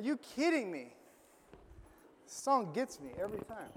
[0.00, 0.94] Are you kidding me?
[2.24, 3.68] This song gets me every time.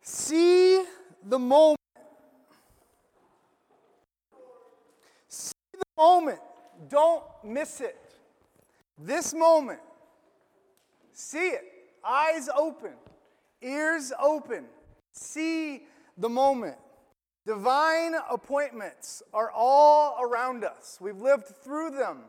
[0.00, 0.84] See
[1.24, 1.80] the moment.
[5.26, 6.38] See the moment.
[6.88, 7.98] Don't miss it.
[8.96, 9.80] This moment.
[11.12, 11.64] See it.
[12.06, 12.92] Eyes open,
[13.60, 14.66] ears open.
[15.10, 15.82] See
[16.16, 16.76] the moment.
[17.46, 20.98] Divine appointments are all around us.
[20.98, 22.20] We've lived through them.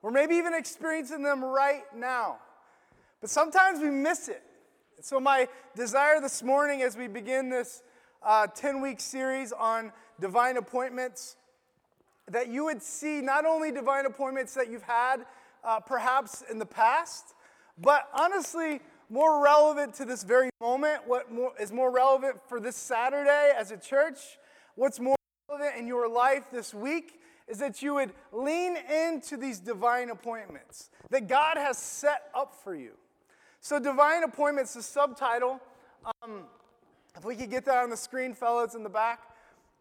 [0.00, 2.38] We're maybe even experiencing them right now.
[3.20, 4.42] But sometimes we miss it.
[4.96, 7.82] And So, my desire this morning as we begin this
[8.54, 11.36] 10 uh, week series on divine appointments,
[12.30, 15.26] that you would see not only divine appointments that you've had
[15.64, 17.34] uh, perhaps in the past,
[17.76, 18.80] but honestly,
[19.10, 23.70] more relevant to this very moment, what more, is more relevant for this Saturday as
[23.70, 24.18] a church,
[24.74, 25.16] what's more
[25.48, 30.90] relevant in your life this week is that you would lean into these divine appointments
[31.10, 32.92] that God has set up for you.
[33.60, 35.60] So, divine appointments, the subtitle,
[36.22, 36.44] um,
[37.16, 39.20] if we could get that on the screen, fellas in the back,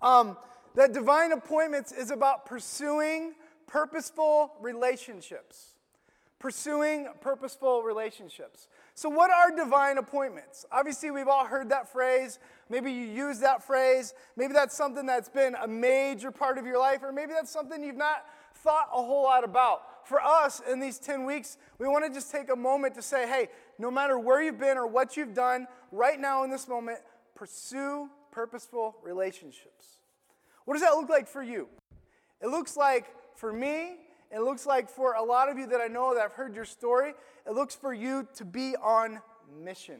[0.01, 0.37] um,
[0.75, 3.33] that divine appointments is about pursuing
[3.67, 5.71] purposeful relationships.
[6.39, 8.67] Pursuing purposeful relationships.
[8.95, 10.65] So, what are divine appointments?
[10.71, 12.37] Obviously, we've all heard that phrase.
[12.73, 14.15] Maybe you use that phrase.
[14.35, 17.83] Maybe that's something that's been a major part of your life, or maybe that's something
[17.83, 22.05] you've not thought a whole lot about for us in these 10 weeks, we want
[22.05, 25.15] to just take a moment to say, hey, no matter where you've been or what
[25.15, 26.99] you've done, right now in this moment,
[27.35, 29.99] pursue purposeful relationships.
[30.65, 31.67] What does that look like for you?
[32.41, 33.97] It looks like for me,
[34.31, 36.65] it looks like for a lot of you that I know that I've heard your
[36.65, 37.13] story,
[37.47, 39.21] it looks for you to be on
[39.63, 39.99] mission.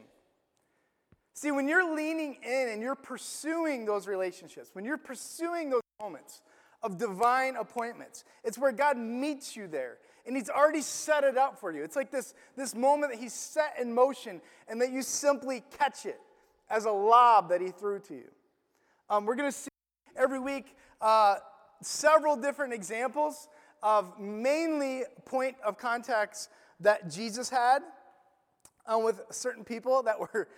[1.34, 6.40] See, when you're leaning in and you're pursuing those relationships, when you're pursuing those moments,
[6.84, 8.24] of divine appointments.
[8.44, 9.96] It's where God meets you there.
[10.26, 11.82] And He's already set it up for you.
[11.82, 16.04] It's like this, this moment that He's set in motion and that you simply catch
[16.04, 16.20] it
[16.70, 18.30] as a lob that He threw to you.
[19.08, 19.70] Um, we're going to see
[20.14, 21.36] every week uh,
[21.80, 23.48] several different examples
[23.82, 26.50] of mainly point of contacts
[26.80, 27.82] that Jesus had
[28.86, 30.48] um, with certain people that were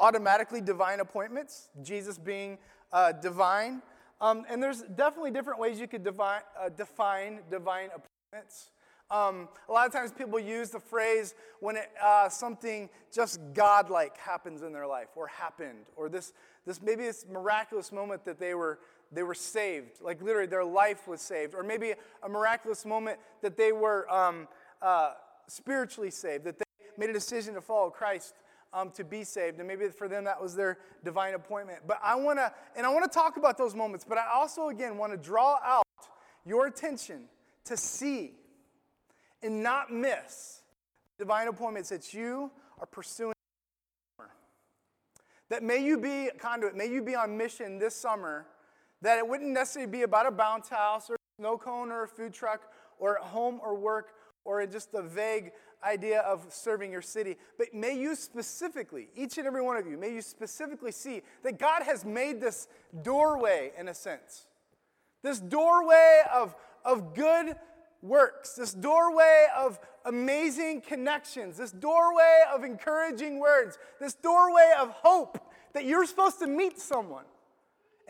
[0.00, 2.58] automatically divine appointments, Jesus being
[2.92, 3.82] uh, divine.
[4.20, 8.70] Um, and there's definitely different ways you could divine, uh, define divine appointments.
[9.10, 14.16] Um, a lot of times people use the phrase when it, uh, something just godlike
[14.16, 16.32] happens in their life or happened, or this,
[16.64, 18.78] this maybe this miraculous moment that they were,
[19.10, 23.56] they were saved, like literally their life was saved, or maybe a miraculous moment that
[23.56, 24.46] they were um,
[24.80, 25.14] uh,
[25.48, 26.64] spiritually saved, that they
[26.96, 28.34] made a decision to follow Christ
[28.72, 29.58] um, to be saved.
[29.58, 31.80] And maybe for them that was their divine appointment.
[31.86, 34.68] But I want to, and I want to talk about those moments, but I also,
[34.68, 35.84] again, want to draw out
[36.44, 37.24] your attention
[37.64, 38.32] to see
[39.42, 40.62] and not miss
[41.18, 43.34] divine appointments that you are pursuing.
[45.48, 48.46] That may you be a conduit, may you be on mission this summer,
[49.02, 52.08] that it wouldn't necessarily be about a bounce house or a snow cone or a
[52.08, 54.12] food truck or at home or work
[54.44, 55.50] or in just a vague
[55.84, 57.36] idea of serving your city.
[57.58, 61.58] But may you specifically, each and every one of you, may you specifically see that
[61.58, 62.68] God has made this
[63.02, 64.46] doorway in a sense.
[65.22, 66.54] This doorway of,
[66.84, 67.56] of good
[68.02, 75.52] works, this doorway of amazing connections, this doorway of encouraging words, this doorway of hope
[75.74, 77.24] that you're supposed to meet someone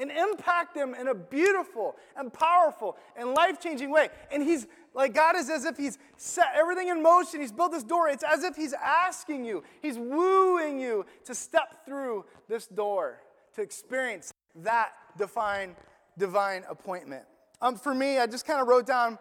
[0.00, 4.08] and impact them in a beautiful and powerful and life changing way.
[4.32, 7.40] And He's like, God is as if He's set everything in motion.
[7.40, 8.08] He's built this door.
[8.08, 13.20] It's as if He's asking you, He's wooing you to step through this door,
[13.54, 15.76] to experience that divine,
[16.18, 17.24] divine appointment.
[17.60, 19.18] Um, for me, I just kind of wrote down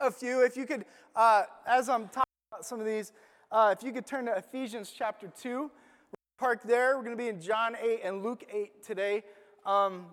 [0.00, 0.44] a few.
[0.44, 0.84] If you could,
[1.16, 3.12] uh, as I'm talking about some of these,
[3.50, 5.70] uh, if you could turn to Ephesians chapter 2.
[6.40, 6.96] Park there.
[6.96, 9.24] We're going to be in John 8 and Luke 8 today.
[9.66, 10.06] Um,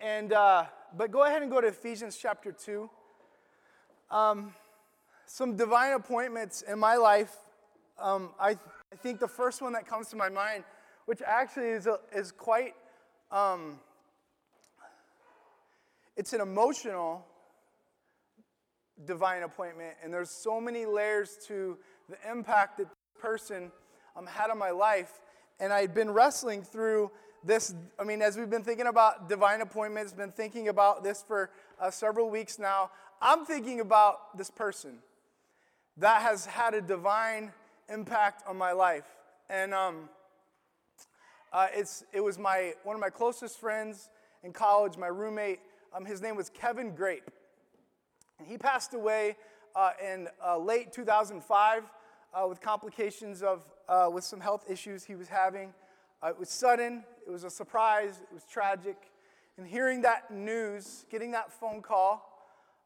[0.00, 0.66] and, uh,
[0.96, 2.88] but go ahead and go to Ephesians chapter 2.
[4.10, 4.54] Um,
[5.26, 7.34] some divine appointments in my life.
[7.98, 10.64] Um, I, I think the first one that comes to my mind,
[11.06, 12.74] which actually is, a, is quite,
[13.30, 13.80] um,
[16.16, 17.26] it's an emotional
[19.04, 21.76] divine appointment, and there's so many layers to
[22.08, 23.72] the impact that this person
[24.16, 25.20] um, had on my life.
[25.58, 27.10] And I'd been wrestling through
[27.44, 31.50] this, I mean, as we've been thinking about divine appointments, been thinking about this for
[31.80, 32.90] uh, several weeks now,
[33.20, 34.98] I'm thinking about this person
[35.96, 37.52] that has had a divine
[37.88, 39.06] impact on my life.
[39.50, 40.08] And um,
[41.52, 44.08] uh, it's, it was my, one of my closest friends
[44.42, 45.60] in college, my roommate,
[45.94, 47.30] Um, his name was Kevin Grape.
[48.38, 49.36] And he passed away
[49.76, 51.82] uh, in uh, late 2005
[52.32, 55.74] uh, with complications of, uh, with some health issues he was having.
[56.24, 58.96] It was sudden, it was a surprise, it was tragic.
[59.58, 62.28] And hearing that news, getting that phone call,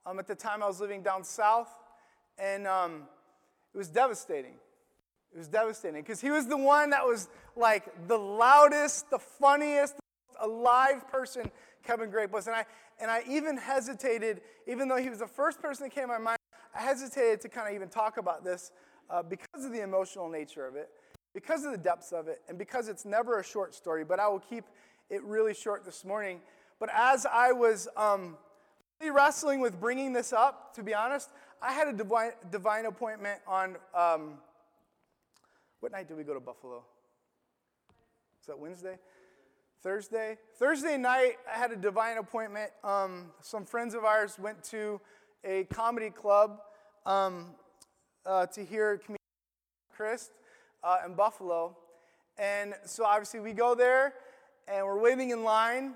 [0.05, 1.71] um, at the time I was living down south,
[2.39, 3.03] and um,
[3.75, 4.55] it was devastating.
[5.35, 9.97] It was devastating because he was the one that was like the loudest, the funniest,
[10.41, 11.51] alive person
[11.85, 12.47] Kevin Grape was.
[12.47, 12.65] And I,
[13.01, 16.19] and I even hesitated, even though he was the first person that came to my
[16.19, 16.39] mind,
[16.75, 18.73] I hesitated to kind of even talk about this
[19.11, 20.91] uh, because of the emotional nature of it,
[21.37, 24.05] because of the depths of it, and because it's never a short story.
[24.05, 24.65] But I will keep
[25.11, 26.41] it really short this morning.
[26.81, 28.39] But as I was um,
[28.99, 31.29] really wrestling with bringing this up, to be honest,
[31.61, 33.77] I had a divine, divine appointment on.
[33.95, 34.39] Um,
[35.81, 36.83] what night did we go to Buffalo?
[38.41, 38.97] Is that Wednesday?
[39.83, 40.39] Thursday.
[40.59, 42.71] Thursday night, I had a divine appointment.
[42.83, 45.03] Um, some friends of ours went to
[45.45, 46.61] a comedy club
[47.05, 47.49] um,
[48.25, 49.19] uh, to hear comedian
[49.95, 50.31] Chris
[50.87, 51.77] uh, in Buffalo.
[52.39, 54.15] And so obviously we go there
[54.69, 55.95] and we're waiting in line.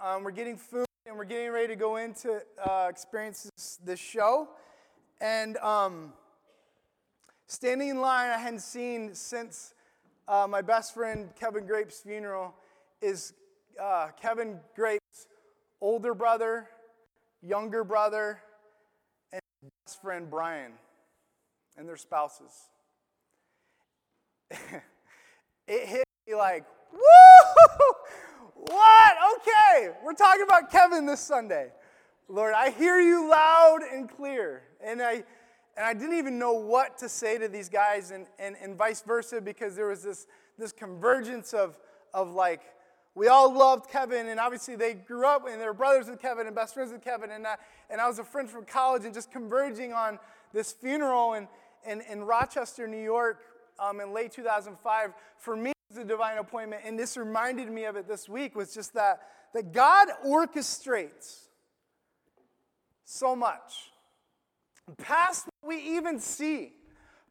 [0.00, 3.78] Um, we're getting food and we're getting ready to go in to uh, experience this,
[3.84, 4.48] this, show.
[5.20, 6.12] And um,
[7.46, 9.74] standing in line, I hadn't seen since
[10.26, 12.54] uh, my best friend Kevin Grape's funeral
[13.00, 13.34] is
[13.80, 15.28] uh, Kevin Grape's
[15.80, 16.68] older brother,
[17.42, 18.40] younger brother,
[19.32, 19.40] and
[19.86, 20.72] best friend Brian
[21.76, 22.71] and their spouses.
[25.68, 27.00] it hit me like, woo!
[28.54, 29.14] What?
[29.36, 31.72] Okay, we're talking about Kevin this Sunday.
[32.28, 34.62] Lord, I hear you loud and clear.
[34.80, 35.24] And I
[35.76, 39.02] and I didn't even know what to say to these guys and, and, and vice
[39.02, 40.26] versa because there was this,
[40.58, 41.78] this convergence of,
[42.12, 42.60] of like
[43.14, 46.46] we all loved Kevin, and obviously they grew up and they were brothers with Kevin
[46.46, 47.30] and best friends with Kevin.
[47.30, 47.56] And I,
[47.90, 50.18] and I was a friend from college and just converging on
[50.54, 51.46] this funeral in,
[51.86, 53.40] in, in Rochester, New York
[53.78, 55.12] um, in late 2005.
[55.38, 56.82] For me, it was a divine appointment.
[56.84, 59.20] And this reminded me of it this week was just that,
[59.54, 61.42] that God orchestrates
[63.04, 63.90] so much
[64.98, 66.72] past what we even see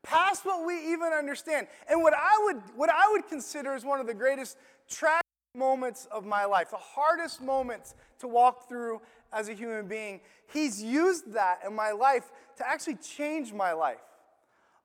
[0.03, 3.99] past what we even understand and what i would what i would consider as one
[3.99, 4.57] of the greatest
[4.89, 5.21] tragedies
[5.55, 9.01] moments of my life, the hardest moments to walk through
[9.33, 10.21] as a human being,
[10.51, 13.99] He's used that in my life to actually change my life.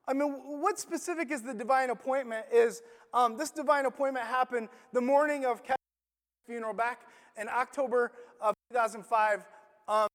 [0.07, 2.45] I mean, what specific is the divine appointment?
[2.53, 2.81] Is
[3.13, 5.77] um, this divine appointment happened the morning of Kevin's
[6.45, 7.01] funeral back
[7.39, 9.43] in October of 2005.
[9.87, 10.07] Um,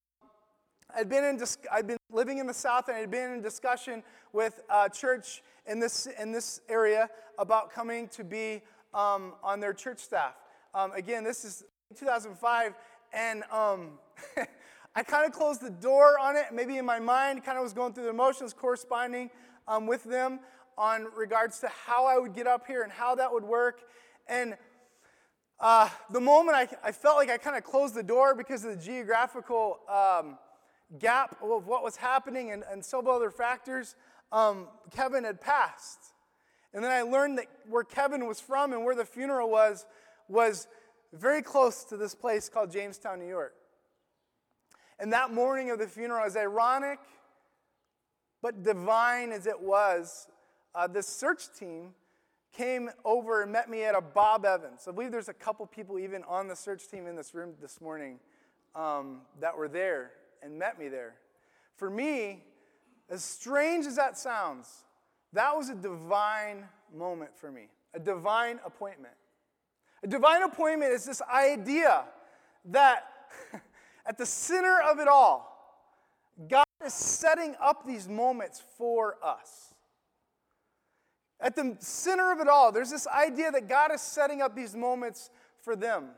[0.97, 4.03] I'd been in dis- I'd been living in the South and I'd been in discussion
[4.33, 8.63] with a church in this in this area about coming to be
[8.95, 10.35] um, on their church staff.
[10.75, 11.65] Um, again, this is
[11.99, 12.75] 2005,
[13.13, 13.99] and um,
[14.95, 16.47] I kind of closed the door on it.
[16.53, 19.31] Maybe in my mind, kind of was going through the emotions corresponding
[19.67, 20.41] um, with them
[20.77, 23.81] on regards to how I would get up here and how that would work.
[24.29, 24.57] And
[25.61, 28.71] uh, the moment I, I, felt like I kind of closed the door because of
[28.77, 30.37] the geographical um,
[30.99, 33.95] gap of what was happening and, and several other factors,
[34.31, 36.01] um, Kevin had passed.
[36.75, 39.87] And then I learned that where Kevin was from and where the funeral was
[40.29, 40.67] was
[41.13, 43.55] very close to this place called Jamestown, New York.
[45.03, 47.01] And that morning of the funeral, as ironic
[48.41, 50.29] but divine as it was,
[50.77, 51.91] uh, this search team
[52.53, 54.87] came over and met me at a Bob Evans.
[54.87, 57.81] I believe there's a couple people even on the search team in this room this
[57.81, 58.21] morning
[58.77, 61.15] um, that were there and met me there.
[61.75, 62.45] For me,
[63.11, 64.69] as strange as that sounds,
[65.33, 69.15] that was a divine moment for me, a divine appointment.
[70.05, 72.05] A divine appointment is this idea
[72.67, 73.05] that
[74.07, 75.49] at the center of it all,
[76.49, 79.75] God is setting up these moments for us.
[81.41, 84.77] At the center of it all, there's this idea that God is setting up these
[84.77, 85.31] moments
[85.61, 86.11] for them.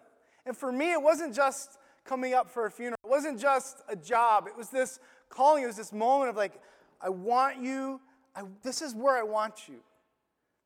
[0.47, 3.97] And for me, it wasn't just coming up for a funeral, it wasn't just a
[3.97, 4.47] job.
[4.47, 5.01] It was this
[5.31, 6.61] calling, it was this moment of like,
[7.01, 8.01] I want you,
[8.37, 9.77] I, this is where I want you.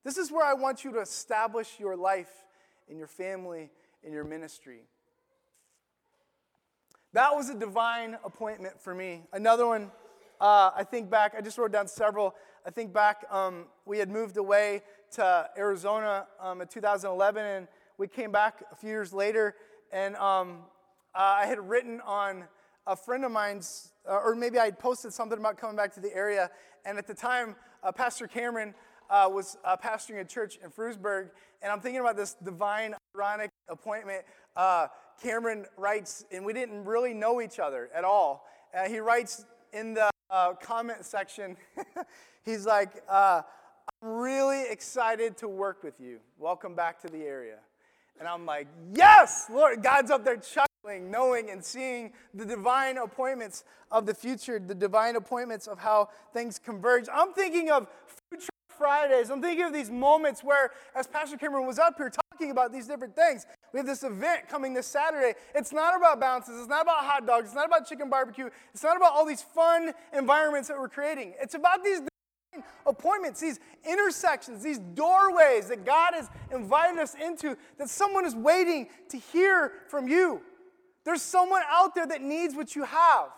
[0.05, 2.31] This is where I want you to establish your life
[2.89, 3.71] in your family,
[4.03, 4.81] in your ministry.
[7.15, 9.23] That was a divine appointment for me.
[9.33, 9.91] Another one,
[10.43, 12.35] uh, I think back, I just wrote down several.
[12.67, 18.09] I think back, um, we had moved away to Arizona um, in 2011, and we
[18.09, 19.55] came back a few years later,
[19.91, 20.59] and um,
[21.15, 22.45] uh, I had written on
[22.87, 26.00] a friend of mine's, uh, or maybe I had posted something about coming back to
[26.00, 26.50] the area,
[26.85, 28.75] and at the time, uh, Pastor Cameron
[29.09, 31.31] uh, was uh, pastoring a church in Frewsburg,
[31.62, 34.25] and I'm thinking about this divine ironic appointment.
[35.23, 38.47] Cameron writes, and we didn't really know each other at all.
[38.75, 41.57] Uh, he writes in the uh, comment section,
[42.45, 43.43] he's like, uh,
[44.03, 46.21] I'm really excited to work with you.
[46.39, 47.59] Welcome back to the area.
[48.19, 49.83] And I'm like, yes, Lord.
[49.83, 55.17] God's up there chuckling, knowing and seeing the divine appointments of the future, the divine
[55.17, 57.07] appointments of how things converge.
[57.13, 57.89] I'm thinking of
[58.31, 59.31] truck Fridays.
[59.31, 62.87] I'm thinking of these moments where, as Pastor Cameron was up here talking about these
[62.87, 65.35] different things, we have this event coming this Saturday.
[65.54, 66.59] It's not about bounces.
[66.59, 67.47] It's not about hot dogs.
[67.47, 68.49] It's not about chicken barbecue.
[68.73, 71.35] It's not about all these fun environments that we're creating.
[71.40, 72.00] It's about these
[72.87, 78.88] appointments, these intersections, these doorways that God has invited us into, that someone is waiting
[79.11, 80.40] to hear from you.
[81.04, 83.28] There's someone out there that needs what you have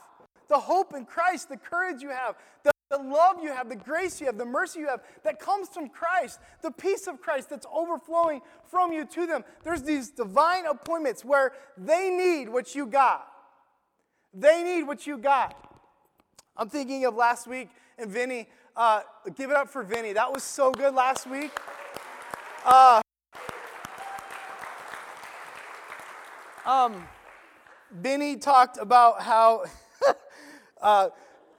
[0.50, 4.20] the hope in Christ, the courage you have, the, the love you have, the grace
[4.20, 7.66] you have, the mercy you have that comes from Christ, the peace of Christ that's
[7.72, 9.44] overflowing from you to them.
[9.62, 13.28] There's these divine appointments where they need what you got.
[14.34, 15.56] They need what you got.
[16.56, 19.02] I'm thinking of last week, and Vinny, uh,
[19.36, 20.12] give it up for Vinny.
[20.12, 21.52] That was so good last week.
[22.64, 23.00] Uh,
[26.66, 27.04] um,
[27.92, 29.64] Vinny talked about how
[30.82, 31.10] uh,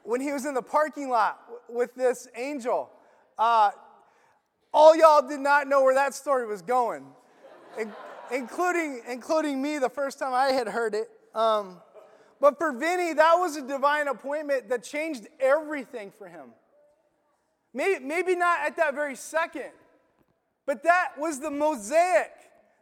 [0.03, 1.39] when he was in the parking lot
[1.69, 2.89] with this angel,
[3.37, 3.71] uh,
[4.73, 7.05] all y'all did not know where that story was going,
[7.77, 7.91] in,
[8.31, 11.09] including, including me the first time I had heard it.
[11.35, 11.77] Um,
[12.39, 16.49] but for Vinny, that was a divine appointment that changed everything for him.
[17.73, 19.71] Maybe, maybe not at that very second,
[20.65, 22.31] but that was the mosaic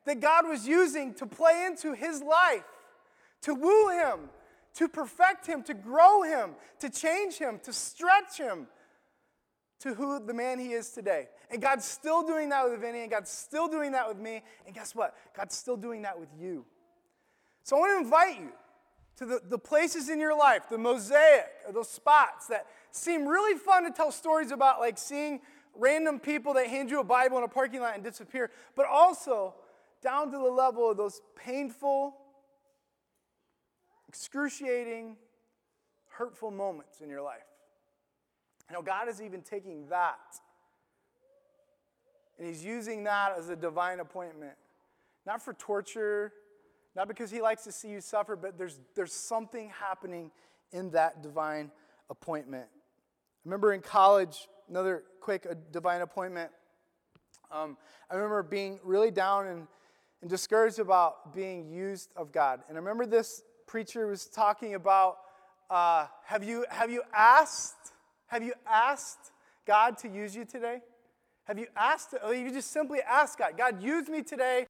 [0.05, 2.63] that God was using to play into his life,
[3.41, 4.29] to woo him,
[4.75, 8.67] to perfect him, to grow him, to change him, to stretch him
[9.79, 11.27] to who the man he is today.
[11.49, 14.41] And God's still doing that with Vinny, and God's still doing that with me.
[14.65, 15.15] And guess what?
[15.35, 16.65] God's still doing that with you.
[17.63, 18.51] So I want to invite you
[19.17, 23.57] to the, the places in your life, the mosaic, or those spots that seem really
[23.57, 25.39] fun to tell stories about, like seeing
[25.75, 29.55] random people that hand you a Bible in a parking lot and disappear, but also
[30.01, 32.15] down to the level of those painful,
[34.09, 35.15] excruciating,
[36.09, 37.47] hurtful moments in your life.
[38.69, 40.17] You know, God is even taking that
[42.39, 44.53] and He's using that as a divine appointment,
[45.25, 46.31] not for torture,
[46.95, 50.31] not because He likes to see you suffer, but there's, there's something happening
[50.71, 51.69] in that divine
[52.09, 52.65] appointment.
[52.71, 56.51] I remember in college, another quick uh, divine appointment.
[57.51, 57.77] Um,
[58.09, 59.67] I remember being really down and,
[60.21, 62.61] and discouraged about being used of God.
[62.69, 65.17] And I remember this preacher was talking about
[65.69, 67.93] uh, have, you, have you asked,
[68.25, 69.31] have you asked
[69.67, 70.79] God to use you today?
[71.45, 74.65] Have you asked, or you just simply ask God, God, use me today.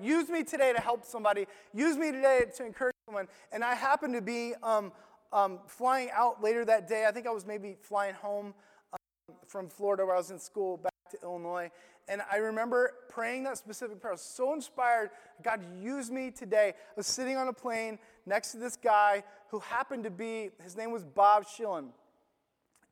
[0.00, 1.46] Use me today to help somebody.
[1.74, 3.26] Use me today to encourage someone.
[3.50, 4.92] And I happened to be um,
[5.32, 7.06] um, flying out later that day.
[7.08, 8.54] I think I was maybe flying home
[8.92, 11.70] um, from Florida where I was in school back to Illinois.
[12.08, 14.12] And I remember praying that specific prayer.
[14.12, 15.10] I was so inspired.
[15.42, 16.74] God, use me today.
[16.76, 20.76] I was sitting on a plane next to this guy who happened to be, his
[20.76, 21.88] name was Bob Schillen.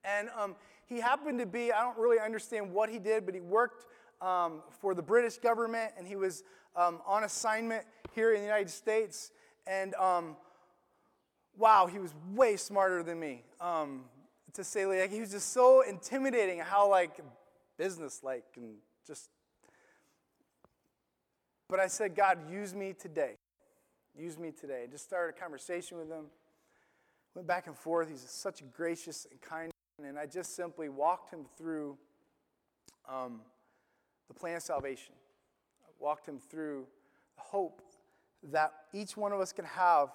[0.05, 3.41] And um, he happened to be, I don't really understand what he did, but he
[3.41, 3.87] worked
[4.23, 6.45] um, for the British government and he was
[6.77, 7.85] um, on assignment
[8.15, 9.33] here in the United States.
[9.67, 10.37] And um,
[11.57, 13.43] wow, he was way smarter than me.
[13.61, 14.05] Um,
[14.55, 17.21] to say like he was just so intimidating how like
[17.81, 18.75] business like and
[19.07, 19.31] just
[21.67, 23.37] but i said god use me today.
[24.19, 24.87] Use me today.
[24.91, 26.27] Just started a conversation with him.
[27.35, 28.11] Went back and forth.
[28.11, 29.71] He's such a gracious and kind
[30.07, 31.97] and i just simply walked him through
[33.09, 33.41] um,
[34.29, 35.15] the plan of salvation.
[35.83, 36.87] I walked him through
[37.37, 37.81] the hope
[38.53, 40.11] that each one of us can have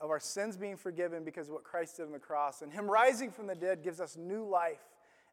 [0.00, 2.62] of our sins being forgiven because of what Christ did on the cross.
[2.62, 4.84] And Him rising from the dead gives us new life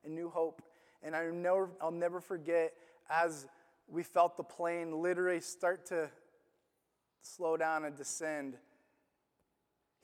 [0.03, 0.61] and new hope.
[1.03, 2.73] And I know, I'll never forget
[3.09, 3.47] as
[3.87, 6.09] we felt the plane literally start to
[7.21, 8.57] slow down and descend,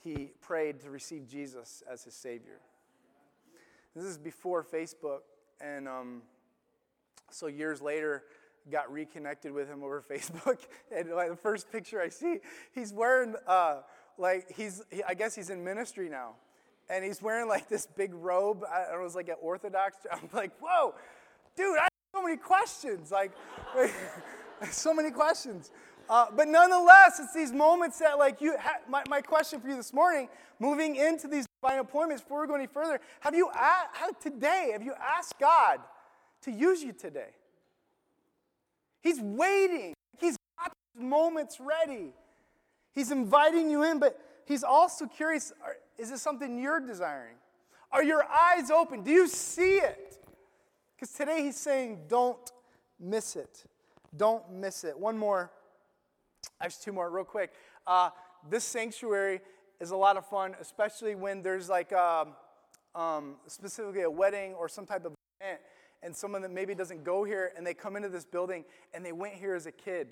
[0.03, 2.59] he prayed to receive Jesus as his Savior.
[3.95, 5.19] This is before Facebook.
[5.62, 6.21] And um,
[7.31, 8.23] so years later,
[8.71, 10.59] got reconnected with him over Facebook.
[10.95, 12.39] And like, the first picture I see,
[12.73, 13.35] he's wearing.
[13.47, 13.81] Uh,
[14.17, 16.35] like he's, he, I guess he's in ministry now.
[16.93, 18.63] And he's wearing like this big robe.
[18.71, 19.97] I know, it's like an Orthodox.
[20.12, 20.93] I'm like, whoa,
[21.57, 23.12] dude, I have so many questions.
[23.12, 23.31] Like,
[24.71, 25.71] so many questions.
[26.07, 28.55] Uh, but nonetheless, it's these moments that, like, you.
[28.59, 32.47] Ha- my, my question for you this morning, moving into these divine appointments, before we
[32.47, 34.69] go any further, have you a- today?
[34.73, 35.79] Have you asked God
[36.43, 37.29] to use you today?
[39.01, 39.95] He's waiting.
[40.19, 42.13] He's got moments ready.
[42.93, 45.51] He's inviting you in, but he's also curious
[45.97, 47.35] is this something you're desiring?
[47.91, 49.03] Are your eyes open?
[49.03, 50.17] Do you see it?
[50.95, 52.51] Because today he's saying, don't
[53.00, 53.65] miss it.
[54.15, 54.97] Don't miss it.
[54.97, 55.51] One more,
[56.62, 57.51] actually, two more, real quick.
[57.85, 58.09] Uh,
[58.50, 59.41] this sanctuary
[59.79, 62.29] is a lot of fun, especially when there's like um,
[62.95, 65.59] um, specifically a wedding or some type of event,
[66.01, 69.12] and someone that maybe doesn't go here and they come into this building and they
[69.12, 70.09] went here as a kid.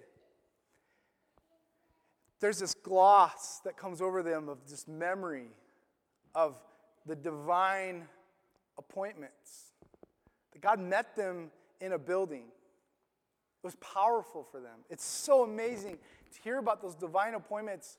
[2.40, 5.50] There's this gloss that comes over them of this memory
[6.36, 6.60] of
[7.06, 8.08] the divine
[8.78, 9.74] appointments.
[10.54, 12.44] That God met them in a building.
[12.44, 14.80] It was powerful for them.
[14.90, 15.98] It's so amazing
[16.34, 17.98] to hear about those divine appointments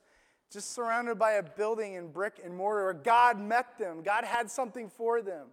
[0.51, 4.03] just surrounded by a building in brick and mortar where God met them.
[4.03, 5.47] God had something for them.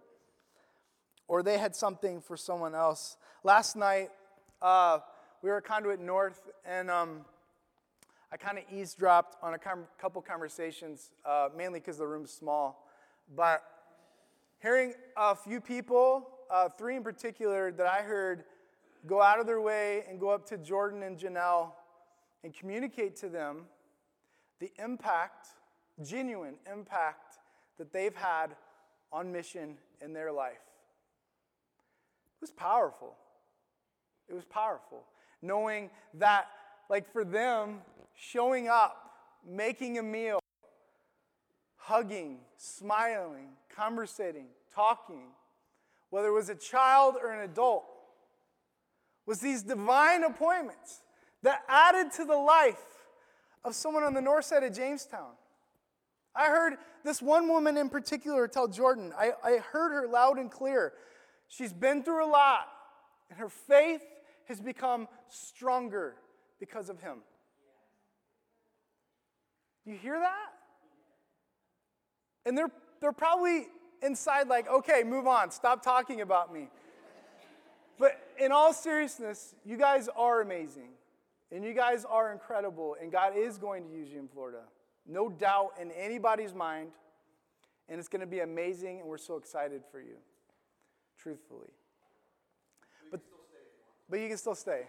[1.27, 3.17] Or they had something for someone else.
[3.43, 4.11] Last night,
[4.61, 4.99] uh,
[5.41, 7.25] we were at Conduit North, and um,
[8.31, 12.87] I kind of eavesdropped on a com- couple conversations, uh, mainly because the room's small.
[13.35, 13.61] But
[14.59, 18.45] hearing a few people, uh, three in particular, that I heard
[19.05, 21.71] go out of their way and go up to Jordan and Janelle
[22.43, 23.65] and communicate to them
[24.59, 25.47] the impact,
[26.03, 27.39] genuine impact,
[27.77, 28.55] that they've had
[29.11, 30.53] on mission in their life.
[32.37, 33.15] It was powerful.
[34.29, 35.03] It was powerful.
[35.41, 36.47] Knowing that,
[36.89, 37.81] like for them,
[38.15, 39.13] showing up,
[39.47, 40.39] making a meal,
[41.77, 45.29] hugging, smiling, conversating, talking,
[46.09, 47.85] whether it was a child or an adult,
[49.25, 51.01] was these divine appointments
[51.43, 52.75] that added to the life
[53.63, 55.31] of someone on the north side of Jamestown.
[56.35, 60.49] I heard this one woman in particular tell Jordan, I, I heard her loud and
[60.49, 60.93] clear.
[61.47, 62.67] She's been through a lot,
[63.29, 64.01] and her faith
[64.47, 66.15] has become stronger
[66.59, 67.17] because of him.
[69.85, 70.53] You hear that?
[72.45, 73.67] And they're, they're probably
[74.01, 76.69] inside, like, okay, move on, stop talking about me.
[77.99, 80.89] But in all seriousness, you guys are amazing.
[81.51, 84.61] And you guys are incredible, and God is going to use you in Florida.
[85.05, 86.89] No doubt in anybody's mind.
[87.89, 90.15] And it's going to be amazing, and we're so excited for you,
[91.17, 91.67] truthfully.
[93.11, 93.19] But,
[94.09, 94.83] but you can still stay.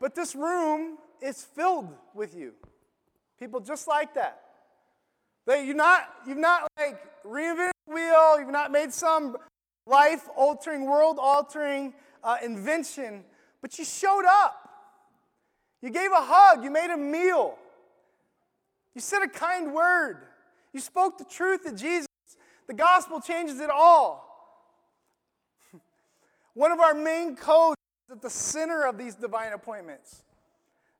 [0.00, 2.52] but this room is filled with you.
[3.38, 4.40] People just like that.
[5.46, 9.36] That you're not, you've not like reinvented the wheel, you've not made some
[9.86, 13.24] life altering, world altering uh, invention,
[13.60, 14.58] but you showed up.
[15.80, 17.56] You gave a hug, you made a meal,
[18.94, 20.18] you said a kind word,
[20.72, 22.06] you spoke the truth of Jesus.
[22.68, 24.28] The gospel changes it all.
[26.54, 27.76] One of our main codes
[28.08, 30.22] is at the center of these divine appointments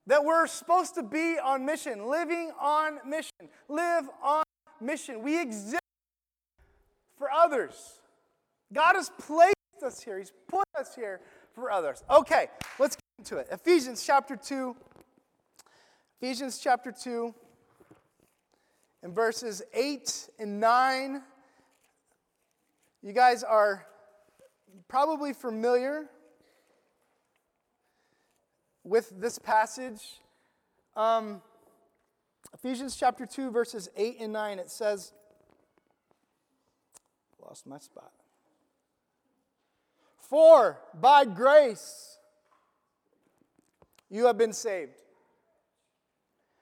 [0.07, 4.45] that we're supposed to be on mission, living on mission, live on
[4.81, 5.23] mission.
[5.23, 5.83] We exist
[7.17, 8.01] for others.
[8.73, 11.21] God has placed us here, He's put us here
[11.55, 12.03] for others.
[12.11, 12.47] Okay,
[12.79, 13.49] let's get into it.
[13.51, 14.75] Ephesians chapter 2.
[16.23, 17.35] Ephesians chapter 2,
[19.03, 21.21] in verses 8 and 9.
[23.03, 23.85] You guys are
[24.87, 26.09] probably familiar
[28.85, 30.21] with this passage.
[30.97, 31.41] Um,
[32.55, 35.13] Ephesians chapter 2, verses 8 and 9, it says,
[37.41, 38.13] lost my spot.
[40.19, 42.19] For by grace
[44.09, 45.03] you have been saved.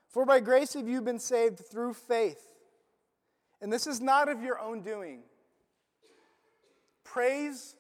[0.09, 2.45] For by grace have you been saved through faith.
[3.63, 5.21] And this is not of your own doing.
[7.05, 7.77] Praise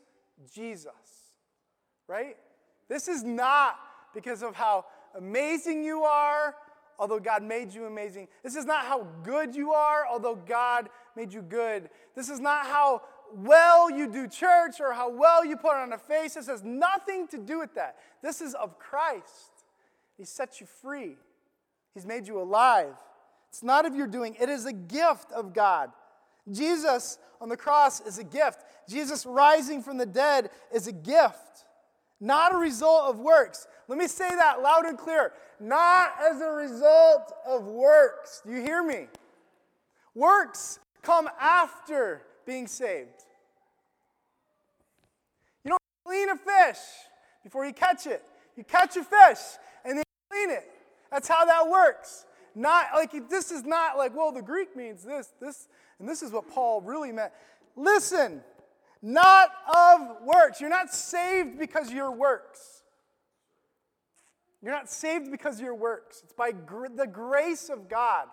[0.55, 0.92] Jesus,
[2.07, 2.37] right?
[2.88, 3.79] This is not
[4.14, 4.85] because of how
[5.16, 6.55] amazing you are,
[6.99, 8.29] although God made you amazing.
[8.42, 11.88] This is not how good you are, although God made you good.
[12.14, 13.03] This is not how
[13.35, 16.35] well you do church or how well you put on a face.
[16.35, 17.96] This has nothing to do with that.
[18.23, 19.64] This is of Christ.
[20.16, 21.16] He set you free,
[21.94, 22.94] He's made you alive.
[23.49, 25.90] It's not of your doing, it is a gift of God.
[26.51, 28.64] Jesus on the cross is a gift.
[28.88, 31.64] Jesus rising from the dead is a gift,
[32.21, 33.67] not a result of works.
[33.89, 35.33] Let me say that loud and clear.
[35.59, 38.43] Not as a result of works.
[38.47, 39.07] Do you hear me?
[40.15, 43.25] Works come after being saved.
[45.65, 46.79] You don't clean a fish
[47.43, 48.23] before you catch it.
[48.57, 49.39] You catch a fish
[49.85, 50.71] and then you clean it.
[51.11, 52.27] That's how that works.
[52.55, 56.33] Not like this is not like, well, the Greek means this, this, and this is
[56.33, 57.33] what Paul really meant.
[57.77, 58.43] Listen,
[59.03, 60.61] not of works.
[60.61, 62.83] You're not saved because of your works.
[64.63, 66.21] You're not saved because of your works.
[66.23, 68.27] It's by gr- the grace of God,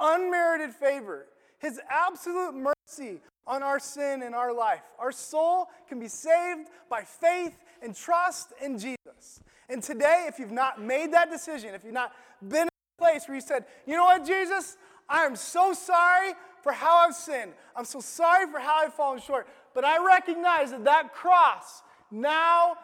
[0.00, 1.26] unmerited favor,
[1.58, 4.82] His absolute mercy on our sin and our life.
[4.98, 9.40] Our soul can be saved by faith and trust in Jesus.
[9.68, 12.12] And today, if you've not made that decision, if you've not
[12.46, 14.76] been in a place where you said, you know what, Jesus,
[15.08, 17.52] I am so sorry for how I've sinned.
[17.76, 19.46] I'm so sorry for how I've fallen short.
[19.76, 22.76] But I recognize that that cross now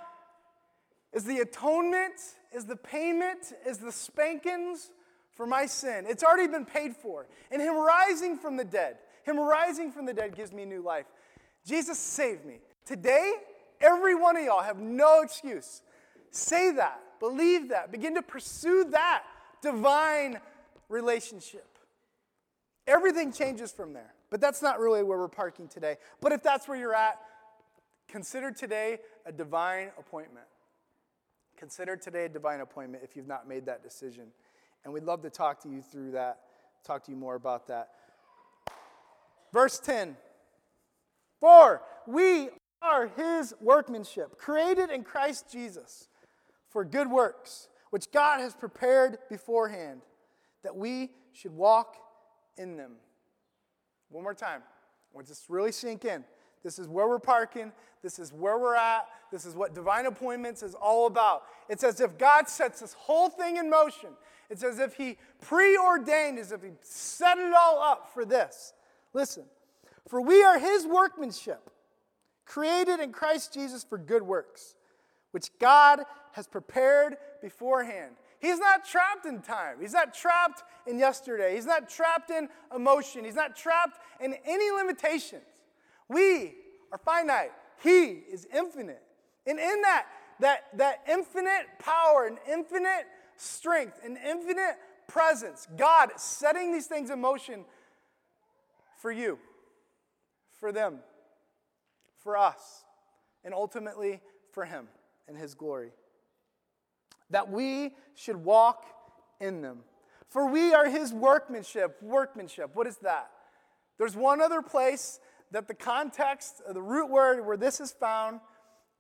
[1.15, 2.21] is the atonement,
[2.55, 4.91] is the payment, is the spankings
[5.33, 6.05] for my sin.
[6.07, 7.27] It's already been paid for.
[7.51, 11.07] And Him rising from the dead, Him rising from the dead gives me new life.
[11.65, 12.59] Jesus saved me.
[12.85, 13.33] Today,
[13.81, 15.81] every one of y'all have no excuse.
[16.31, 19.23] Say that, believe that, begin to pursue that
[19.63, 20.41] divine
[20.91, 21.79] relationship.
[22.87, 24.13] Everything changes from there.
[24.33, 25.99] But that's not really where we're parking today.
[26.23, 27.21] But if that's where you're at,
[28.09, 30.47] consider today a divine appointment.
[31.59, 34.29] Consider today a divine appointment if you've not made that decision.
[34.85, 36.39] And we'd love to talk to you through that,
[36.83, 37.91] talk to you more about that.
[39.53, 40.17] Verse 10
[41.39, 42.49] For we
[42.81, 46.09] are his workmanship, created in Christ Jesus
[46.71, 50.01] for good works, which God has prepared beforehand,
[50.63, 51.97] that we should walk
[52.57, 52.93] in them.
[54.13, 54.61] One more time.
[54.61, 56.25] I want this really sink in.
[56.63, 57.73] This is where we're parking.
[58.03, 59.09] This is where we're at.
[59.31, 61.45] This is what divine appointments is all about.
[61.69, 64.11] It's as if God sets this whole thing in motion.
[64.51, 68.75] It's as if He preordained, as if He set it all up for this.
[69.15, 69.45] Listen,
[70.09, 71.71] for we are His workmanship,
[72.45, 74.77] created in Christ Jesus for good works,
[75.31, 76.01] which God
[76.33, 78.17] has prepared beforehand.
[78.43, 79.77] He's not trapped in time.
[79.81, 81.55] He's not trapped in yesterday.
[81.55, 83.25] He's not trapped in emotion.
[83.25, 85.45] He's not trapped in any limitations.
[86.09, 86.55] We
[86.91, 87.53] are finite.
[87.85, 89.01] He is infinite.
[89.47, 90.07] And in that,
[90.41, 94.75] that, that infinite power and infinite strength and infinite
[95.07, 97.65] presence, God setting these things in motion
[98.99, 99.39] for you,
[100.59, 100.99] for them,
[102.25, 102.83] for us,
[103.45, 104.89] and ultimately for Him
[105.29, 105.93] and His glory.
[107.33, 108.87] That we should walk
[109.41, 109.81] in them.
[110.29, 111.99] For we are His workmanship.
[112.01, 113.31] Workmanship, what is that?
[113.99, 118.41] There's one other place that the context, the root word where this is found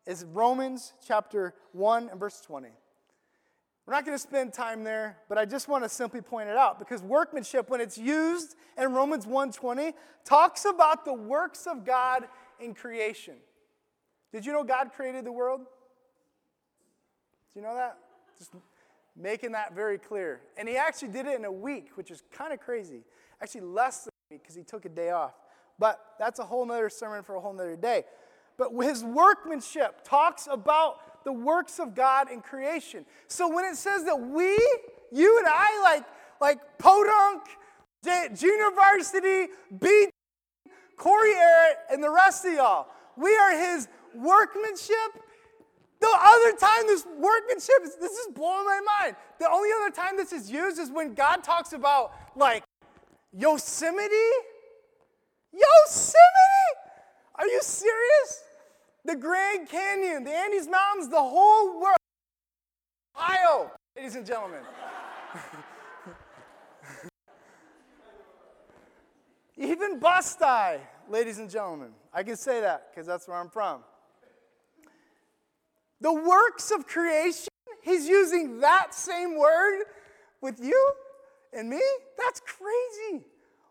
[0.07, 2.68] is Romans chapter 1 and verse 20.
[3.87, 6.57] We're not going to spend time there, but I just want to simply point it
[6.57, 12.29] out because workmanship when it's used in Romans 1:20 talks about the works of God
[12.61, 13.35] in creation.
[14.33, 15.61] Did you know God created the world?
[17.53, 17.99] Do you know that?
[18.42, 18.55] Just
[19.16, 20.40] making that very clear.
[20.57, 23.05] And he actually did it in a week, which is kind of crazy.
[23.40, 25.35] Actually less than a week because he took a day off.
[25.78, 28.02] But that's a whole nother sermon for a whole nother day.
[28.59, 33.07] But his workmanship talks about the works of God in creation.
[33.28, 34.59] So when it says that we,
[35.12, 36.05] you and I, like,
[36.40, 37.42] like Podunk,
[38.37, 40.09] Junior Varsity, B,
[40.96, 45.22] Corey Arrett, and the rest of y'all, we are his workmanship.
[46.03, 49.17] The other time this workmanship, this is blowing my mind.
[49.38, 52.65] The only other time this is used is when God talks about like
[53.33, 54.33] Yosemite
[55.53, 56.75] Yosemite!
[57.37, 58.43] Are you serious?
[59.05, 61.97] The Grand Canyon, the Andes Mountains, the whole world.
[63.17, 64.62] Ohio, ladies and gentlemen.
[69.57, 71.93] Even Busti, ladies and gentlemen.
[72.12, 73.85] I can say that because that's where I'm from.
[76.03, 77.49] The works of creation,
[77.81, 79.85] he's using that same word
[80.41, 80.93] with you
[81.53, 81.81] and me?
[82.19, 83.25] That's crazy.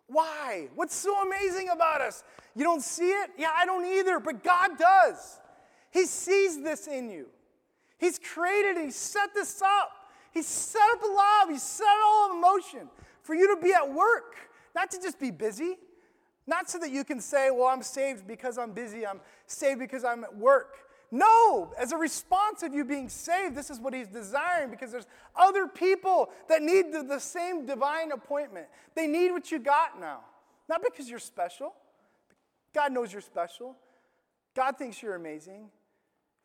[0.07, 0.69] Why?
[0.75, 2.23] What's so amazing about us?
[2.55, 3.31] You don't see it?
[3.37, 5.39] Yeah, I don't either, but God does.
[5.91, 7.27] He sees this in you.
[7.97, 9.91] He's created and He set this up.
[10.31, 12.89] He set up a love, He set it all in motion
[13.23, 14.35] for you to be at work,
[14.73, 15.75] not to just be busy,
[16.47, 20.05] not so that you can say, Well, I'm saved because I'm busy, I'm saved because
[20.05, 20.77] I'm at work.
[21.13, 25.07] No, as a response of you being saved, this is what he's desiring because there's
[25.35, 28.67] other people that need the, the, same divine appointment.
[28.95, 30.21] They need what you got now.
[30.69, 31.73] Not because you're special.
[32.73, 33.75] God knows you're special.
[34.55, 35.69] God thinks you're amazing.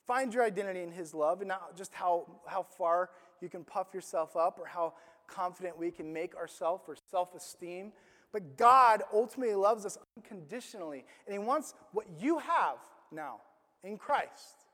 [0.04, 3.94] Find your identity in his love and not just how, how far you can puff
[3.94, 4.94] yourself up or how
[5.28, 7.92] confident we can make ourselves or self esteem.
[8.32, 12.78] But God ultimately loves us unconditionally, and he wants what you have
[13.12, 13.40] now
[13.82, 14.64] in Christ.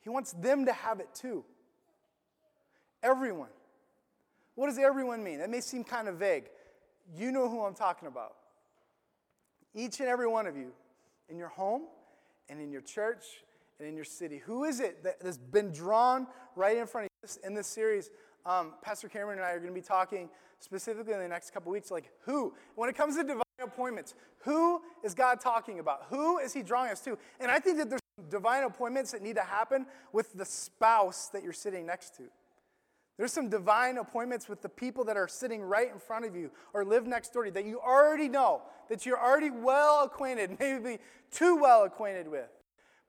[0.00, 1.44] He wants them to have it too.
[3.02, 3.50] Everyone.
[4.54, 5.38] What does everyone mean?
[5.38, 6.44] That may seem kind of vague.
[7.16, 8.34] You know who I'm talking about.
[9.74, 10.72] Each and every one of you
[11.28, 11.82] in your home
[12.48, 13.24] and in your church
[13.78, 14.38] and in your city.
[14.38, 18.10] Who is it that has been drawn right in front of you in this series,
[18.44, 21.72] um, Pastor Cameron and I are going to be talking specifically in the next couple
[21.72, 26.06] weeks, like who, when it comes to divine appointments, who is God talking about?
[26.10, 27.16] Who is He drawing us to?
[27.40, 31.42] And I think that there's divine appointments that need to happen with the spouse that
[31.42, 32.24] you're sitting next to.
[33.18, 36.50] There's some divine appointments with the people that are sitting right in front of you
[36.72, 40.56] or live next door to you that you already know, that you're already well acquainted,
[40.60, 40.98] maybe
[41.30, 42.48] too well acquainted with.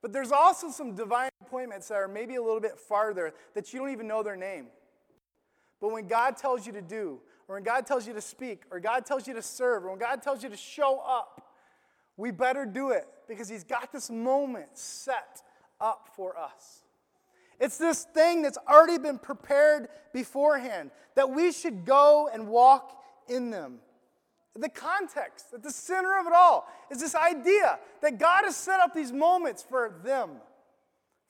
[0.02, 3.80] But there's also some divine appointments that are maybe a little bit farther that you
[3.80, 4.66] don't even know their name.
[5.80, 8.80] But when God tells you to do, or when God tells you to speak, or
[8.80, 11.52] God tells you to serve, or when God tells you to show up,
[12.16, 15.42] we better do it because He's got this moment set
[15.80, 16.84] up for us.
[17.60, 23.50] It's this thing that's already been prepared beforehand that we should go and walk in
[23.50, 23.78] them.
[24.56, 28.80] The context, at the center of it all, is this idea that God has set
[28.80, 30.30] up these moments for them.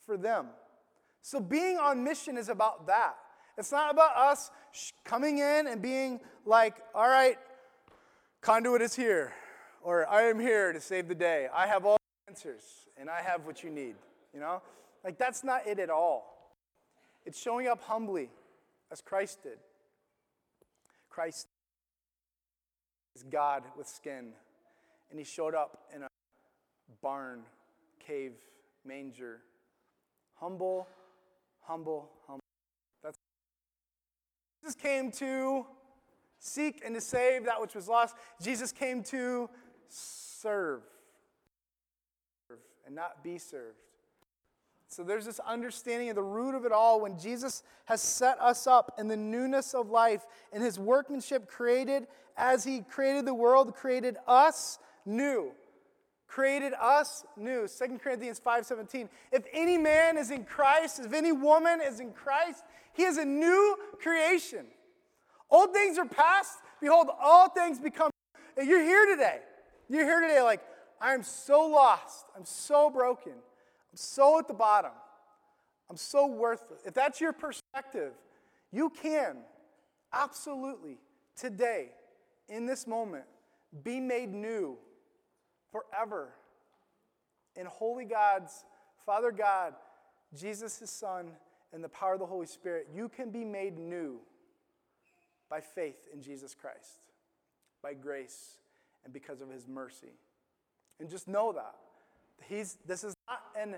[0.05, 0.49] For them.
[1.23, 3.17] So being on mission is about that.
[3.57, 4.51] It's not about us
[5.05, 7.39] coming in and being like, all right,
[8.41, 9.33] conduit is here,
[9.83, 11.49] or I am here to save the day.
[11.55, 12.63] I have all the answers,
[12.99, 13.95] and I have what you need.
[14.33, 14.61] You know?
[15.05, 16.53] Like, that's not it at all.
[17.25, 18.31] It's showing up humbly
[18.91, 19.59] as Christ did.
[21.09, 21.47] Christ
[23.15, 24.33] is God with skin,
[25.11, 26.09] and he showed up in a
[27.01, 27.43] barn,
[28.05, 28.33] cave,
[28.85, 29.41] manger.
[30.41, 30.89] Humble,
[31.63, 32.41] humble, humble.
[34.65, 35.67] Jesus came to
[36.39, 38.17] seek and to save that which was lost.
[38.41, 39.51] Jesus came to
[39.91, 40.81] serve
[42.87, 43.77] and not be served.
[44.89, 48.67] So there's this understanding of the root of it all when Jesus has set us
[48.67, 53.75] up in the newness of life and his workmanship created as he created the world,
[53.75, 55.53] created us new.
[56.35, 57.69] Created us new.
[57.69, 59.09] 2 Corinthians 5:17.
[59.31, 63.25] If any man is in Christ, if any woman is in Christ, he is a
[63.25, 64.67] new creation.
[65.49, 66.59] Old things are past.
[66.81, 68.11] Behold, all things become.
[68.57, 69.43] You're here today.
[69.89, 70.61] You're here today like,
[71.01, 72.27] I'm so lost.
[72.37, 73.35] I'm so broken.
[73.35, 74.91] I'm so at the bottom.
[75.89, 76.83] I'm so worthless.
[76.85, 78.13] If that's your perspective,
[78.73, 79.37] you can
[80.13, 80.99] absolutely
[81.37, 81.93] today,
[82.49, 83.27] in this moment,
[83.85, 84.79] be made new
[85.75, 86.29] forever
[87.57, 88.65] in holy God's,
[89.05, 89.75] Father God,
[90.39, 91.33] Jesus, his Son,
[91.73, 92.89] and the power of the Holy Spirit.
[92.95, 94.21] You can be made new
[95.51, 97.01] by faith in Jesus Christ,
[97.83, 98.59] by grace,
[99.05, 100.15] and because of his mercy.
[101.01, 101.75] And just know that.
[102.49, 103.77] He's, this is not an,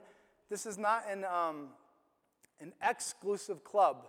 [0.50, 1.68] this is not an, um,
[2.60, 4.08] an exclusive club.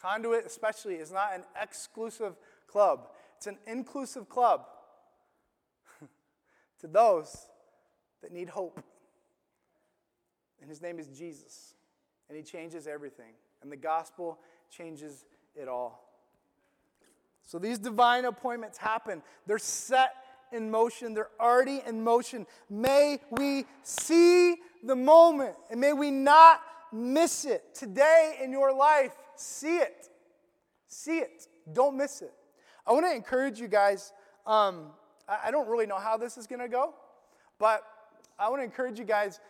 [0.00, 2.34] Conduit, especially, is not an exclusive
[2.66, 3.08] club.
[3.36, 4.66] It's an inclusive club
[6.84, 7.48] to those
[8.22, 8.78] that need hope.
[10.60, 11.74] And his name is Jesus.
[12.28, 13.32] And he changes everything.
[13.62, 14.38] And the gospel
[14.70, 15.24] changes
[15.56, 16.10] it all.
[17.42, 19.22] So these divine appointments happen.
[19.46, 20.14] They're set
[20.52, 21.14] in motion.
[21.14, 22.46] They're already in motion.
[22.68, 26.60] May we see the moment and may we not
[26.92, 27.74] miss it.
[27.74, 30.10] Today in your life, see it.
[30.86, 31.48] See it.
[31.72, 32.34] Don't miss it.
[32.86, 34.12] I want to encourage you guys.
[34.46, 34.88] Um,
[35.28, 36.94] I don't really know how this is going to go,
[37.58, 37.82] but
[38.38, 39.40] I want to encourage you guys.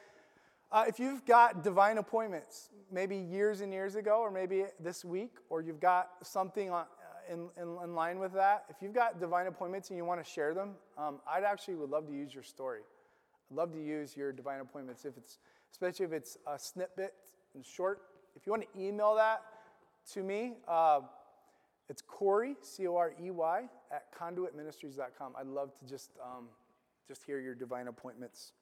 [0.70, 5.32] Uh, if you've got divine appointments, maybe years and years ago, or maybe this week,
[5.48, 6.86] or you've got something on,
[7.30, 10.28] in, in, in, line with that, if you've got divine appointments and you want to
[10.28, 12.80] share them, um, I'd actually would love to use your story.
[13.50, 15.38] I'd love to use your divine appointments, if it's,
[15.70, 17.14] especially if it's a snippet
[17.54, 18.02] and short.
[18.36, 19.42] If you want to email that
[20.12, 21.00] to me, uh,
[21.88, 25.34] it's Corey, C O R E Y, at conduitministries.com.
[25.38, 26.46] I'd love to just, um,
[27.06, 28.52] just hear your divine appointments.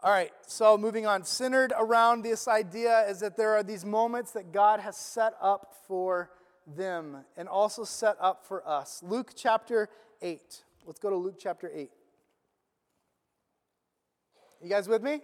[0.00, 1.24] All right, so moving on.
[1.24, 5.76] Centered around this idea is that there are these moments that God has set up
[5.86, 6.30] for
[6.66, 9.00] them and also set up for us.
[9.04, 9.88] Luke chapter
[10.20, 10.64] 8.
[10.86, 11.90] Let's go to Luke chapter 8.
[14.60, 15.20] You guys with me?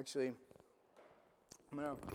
[0.00, 0.32] Actually,
[1.70, 2.14] I'm going to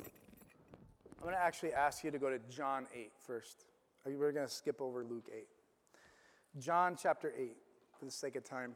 [1.19, 3.65] I'm going to actually ask you to go to John 8 first.
[4.07, 5.45] We're going to skip over Luke 8.
[6.57, 7.55] John chapter 8,
[7.99, 8.75] for the sake of time.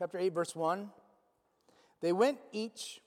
[0.00, 0.88] Chapter 8, verse 1.
[2.00, 3.02] They went each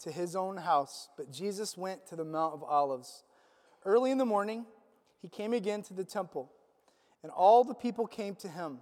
[0.00, 3.24] to his own house, but Jesus went to the Mount of Olives.
[3.86, 4.66] Early in the morning,
[5.22, 6.52] he came again to the temple,
[7.22, 8.80] and all the people came to him.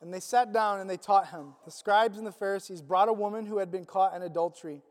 [0.00, 1.54] And they sat down and they taught him.
[1.64, 4.82] The scribes and the Pharisees brought a woman who had been caught in adultery.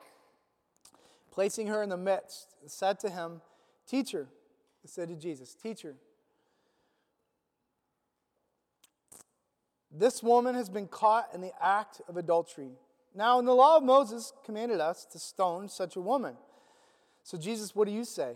[1.30, 3.42] Placing her in the midst, said to him,
[3.86, 4.30] Teacher,
[4.86, 5.96] said to Jesus, Teacher,
[9.92, 12.72] this woman has been caught in the act of adultery.
[13.16, 16.36] Now, in the law of Moses commanded us to stone such a woman.
[17.24, 18.36] So, Jesus, what do you say?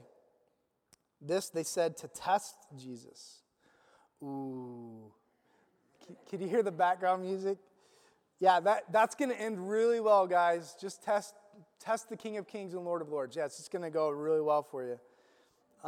[1.21, 3.41] This they said to test Jesus.
[4.21, 5.11] Ooh.
[6.29, 7.57] Can you hear the background music?
[8.39, 10.75] Yeah, that, that's going to end really well, guys.
[10.81, 11.33] Just test,
[11.79, 13.37] test the King of Kings and Lord of Lords.
[13.37, 14.99] Yeah, it's just going to go really well for you.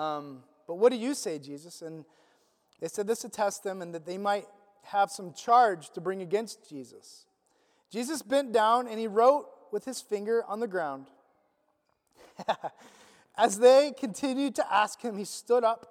[0.01, 1.81] Um, but what do you say, Jesus?
[1.81, 2.05] And
[2.79, 4.45] they said this to test them and that they might
[4.85, 7.25] have some charge to bring against Jesus.
[7.91, 11.07] Jesus bent down and he wrote with his finger on the ground.
[13.37, 15.87] As they continued to ask him, he stood up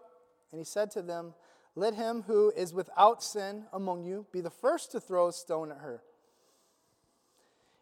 [0.51, 1.35] and he said to them,
[1.75, 5.71] Let him who is without sin among you be the first to throw a stone
[5.71, 6.03] at her.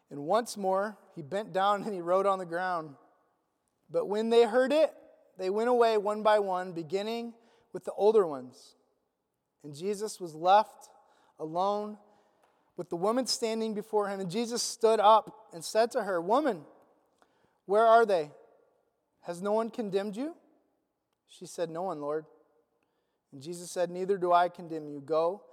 [0.09, 2.95] And once more he bent down and he wrote on the ground.
[3.89, 4.93] But when they heard it,
[5.37, 7.33] they went away one by one, beginning
[7.71, 8.75] with the older ones.
[9.63, 10.89] And Jesus was left
[11.39, 11.97] alone
[12.77, 14.19] with the woman standing before him.
[14.19, 16.61] And Jesus stood up and said to her, Woman,
[17.65, 18.31] where are they?
[19.21, 20.35] Has no one condemned you?
[21.27, 22.25] She said, No one, Lord.
[23.31, 25.01] And Jesus said, Neither do I condemn you.
[25.01, 25.43] Go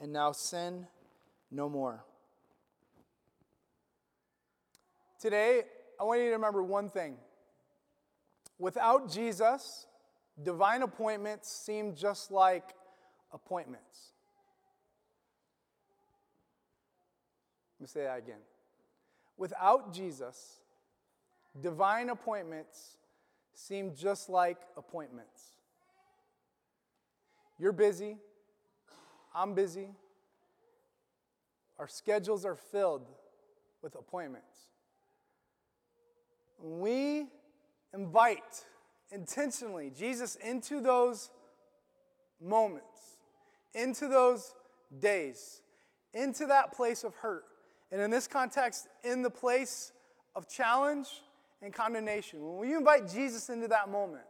[0.00, 0.86] and now sin
[1.50, 2.04] no more.
[5.20, 5.62] Today,
[6.00, 7.14] I want you to remember one thing.
[8.58, 9.86] Without Jesus,
[10.42, 12.64] divine appointments seem just like
[13.32, 14.11] appointments.
[17.82, 18.40] Me say that again.
[19.36, 20.60] Without Jesus,
[21.60, 22.96] divine appointments
[23.54, 25.42] seem just like appointments.
[27.58, 28.16] You're busy,
[29.34, 29.88] I'm busy,
[31.78, 33.06] our schedules are filled
[33.82, 34.56] with appointments.
[36.58, 37.26] We
[37.92, 38.64] invite
[39.10, 41.30] intentionally Jesus into those
[42.40, 43.18] moments,
[43.74, 44.54] into those
[45.00, 45.62] days,
[46.14, 47.44] into that place of hurt.
[47.92, 49.92] And in this context, in the place
[50.34, 51.08] of challenge
[51.62, 52.40] and condemnation.
[52.56, 54.24] When you invite Jesus into that moment,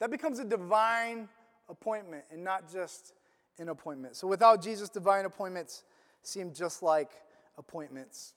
[0.00, 1.28] that becomes a divine
[1.68, 3.14] appointment and not just
[3.58, 4.16] an appointment.
[4.16, 5.84] So without Jesus, divine appointments
[6.22, 7.10] seem just like
[7.56, 8.34] appointments.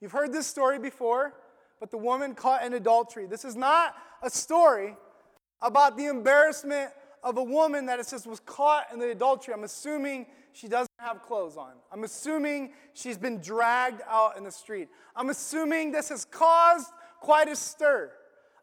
[0.00, 1.34] You've heard this story before,
[1.78, 3.26] but the woman caught in adultery.
[3.26, 4.96] This is not a story
[5.60, 6.90] about the embarrassment
[7.22, 9.54] of a woman that it says was caught in the adultery.
[9.54, 11.72] I'm assuming she doesn't have clothes on.
[11.90, 14.88] I'm assuming she's been dragged out in the street.
[15.16, 16.86] I'm assuming this has caused
[17.20, 18.12] quite a stir.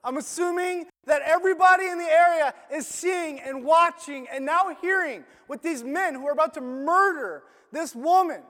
[0.04, 5.62] I'm assuming that everybody in the area is seeing and watching and now hearing with
[5.62, 8.42] these men who are about to murder this woman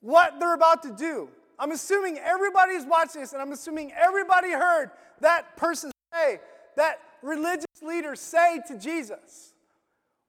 [0.00, 1.28] what they're about to do.
[1.58, 6.40] I'm assuming everybody's watching this, and I'm assuming everybody heard that person say,
[6.76, 9.52] that religious leader say to Jesus,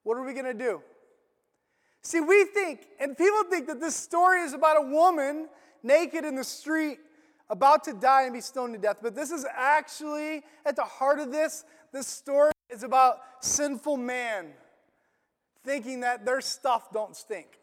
[0.02, 0.82] What are we going to do?
[2.06, 5.48] See, we think, and people think that this story is about a woman
[5.82, 7.00] naked in the street
[7.50, 8.98] about to die and be stoned to death.
[9.02, 14.52] But this is actually, at the heart of this, this story is about sinful man
[15.64, 17.58] thinking that their stuff don't stink.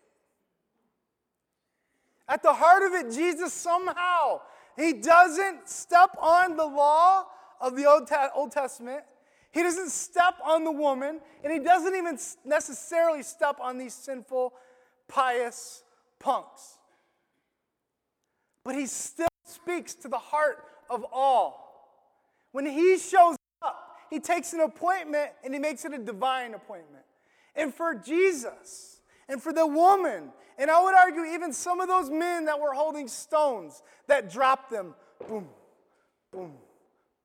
[2.27, 4.41] At the heart of it, Jesus somehow,
[4.75, 7.27] he doesn't step on the law
[7.61, 9.05] of the Old, Old Testament.
[9.53, 14.53] He doesn't step on the woman, and he doesn't even necessarily step on these sinful,
[15.07, 15.83] pious
[16.19, 16.79] punks.
[18.65, 21.63] But he still speaks to the heart of all.
[22.51, 27.03] When he shows up, he takes an appointment and he makes it a divine appointment.
[27.55, 32.09] And for Jesus and for the woman, and I would argue even some of those
[32.09, 34.95] men that were holding stones that dropped them,
[35.27, 35.47] boom,
[36.31, 36.53] boom,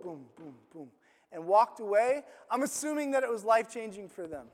[0.03, 0.88] boom, boom, boom,
[1.33, 4.47] and walked away, I'm assuming that it was life changing for them.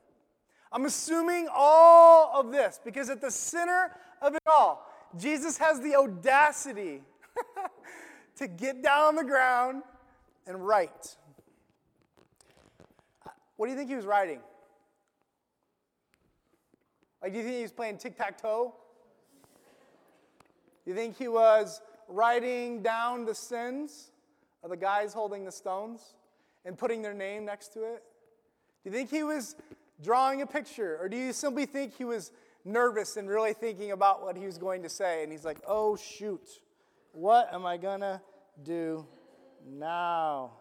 [0.72, 5.94] I'm assuming all of this because at the center of it all, Jesus has the
[5.94, 7.02] audacity
[8.36, 9.82] to get down on the ground
[10.46, 11.16] and write.
[13.56, 14.40] What do you think he was writing?
[17.22, 18.74] Like, do you think he was playing tic tac toe?
[20.84, 24.10] Do you think he was writing down the sins
[24.62, 26.14] of the guys holding the stones
[26.64, 28.02] and putting their name next to it?
[28.82, 29.56] Do you think he was
[30.02, 30.98] drawing a picture?
[31.00, 32.32] Or do you simply think he was
[32.64, 35.22] nervous and really thinking about what he was going to say.
[35.22, 36.60] And he's like, oh, shoot,
[37.12, 38.20] what am I going to
[38.62, 39.06] do
[39.66, 40.52] now?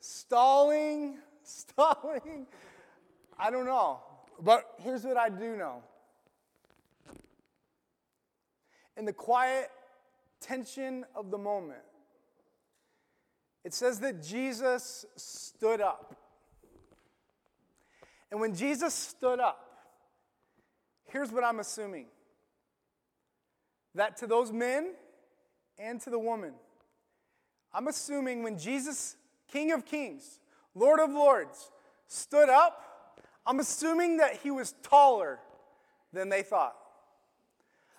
[0.00, 2.46] Stalling, stalling.
[3.38, 4.00] I don't know.
[4.40, 5.82] But here's what I do know.
[8.96, 9.70] In the quiet
[10.40, 11.80] tension of the moment,
[13.64, 16.14] it says that Jesus stood up.
[18.30, 19.60] And when Jesus stood up,
[21.06, 22.06] here's what I'm assuming
[23.94, 24.92] that to those men
[25.78, 26.52] and to the woman,
[27.72, 29.16] I'm assuming when Jesus,
[29.48, 30.40] King of Kings,
[30.74, 31.70] Lord of Lords,
[32.08, 35.38] stood up, I'm assuming that he was taller
[36.12, 36.76] than they thought.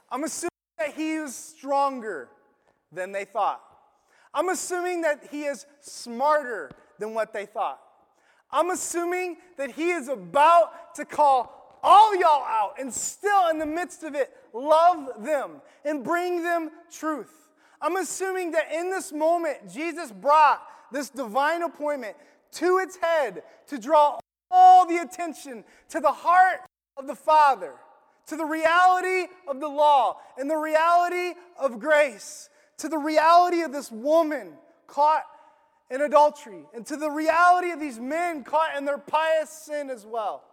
[0.09, 2.29] I'm assuming that he was stronger
[2.91, 3.61] than they thought.
[4.35, 6.69] I'm assuming that he is smarter
[6.99, 7.79] than what they thought.
[8.51, 13.65] I'm assuming that he is about to call all y'all out and still in the
[13.65, 17.31] midst of it love them and bring them truth.
[17.81, 20.61] I'm assuming that in this moment, Jesus brought
[20.91, 22.17] this divine appointment
[22.53, 24.19] to its head to draw
[24.51, 26.61] all the attention to the heart
[26.97, 27.73] of the Father,
[28.27, 33.71] to the reality of the law and the reality of grace to the reality of
[33.71, 34.53] this woman
[34.87, 35.23] caught
[35.89, 40.05] in adultery and to the reality of these men caught in their pious sin as
[40.05, 40.43] well.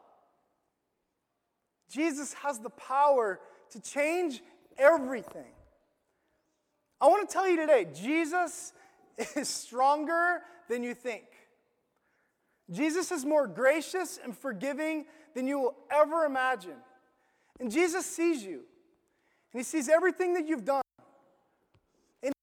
[1.90, 4.40] Jesus has the power to change
[4.78, 5.52] everything.
[7.00, 8.72] I want to tell you today Jesus
[9.36, 11.24] is stronger than you think.
[12.70, 15.04] Jesus is more gracious and forgiving
[15.34, 16.76] than you will ever imagine.
[17.60, 18.60] And Jesus sees you,
[19.52, 20.82] and He sees everything that you've done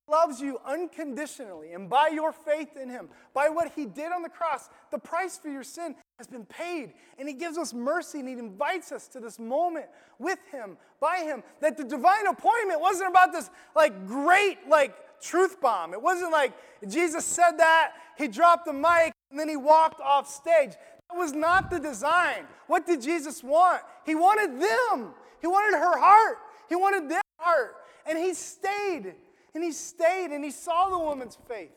[0.10, 1.74] loves you unconditionally.
[1.74, 5.38] And by your faith in him, by what he did on the cross, the price
[5.38, 6.94] for your sin has been paid.
[7.18, 9.86] And he gives us mercy and he invites us to this moment
[10.18, 11.44] with him, by him.
[11.62, 15.94] That the divine appointment wasn't about this like great, like truth bomb.
[15.94, 16.54] It wasn't like
[16.88, 20.72] Jesus said that, he dropped the mic, and then he walked off stage.
[20.72, 22.46] That was not the design.
[22.68, 23.82] What did Jesus want?
[24.06, 25.14] He wanted them.
[25.42, 26.38] He wanted her heart.
[26.68, 27.76] He wanted their heart.
[28.06, 29.16] And he stayed
[29.54, 31.72] and he stayed and he saw the woman's faith,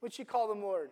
[0.00, 0.90] which he called him Lord.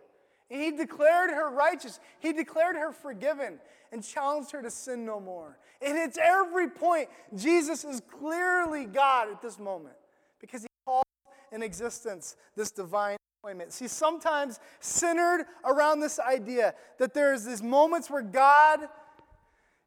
[0.50, 2.00] And he declared her righteous.
[2.20, 3.58] He declared her forgiven
[3.92, 5.58] and challenged her to sin no more.
[5.80, 9.96] And it's every point, Jesus is clearly God at this moment
[10.40, 11.04] because he calls
[11.52, 13.72] in existence this divine appointment.
[13.72, 18.80] See, sometimes centered around this idea that there's these moments where God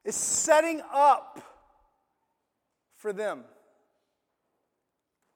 [0.06, 1.40] is setting up
[2.96, 3.44] for them.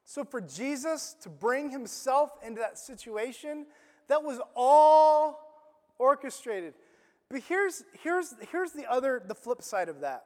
[0.06, 3.66] So, for Jesus to bring himself into that situation,
[4.08, 5.40] that was all
[5.98, 6.76] orchestrated.
[7.30, 10.26] But here's, here's, here's the other, the flip side of that.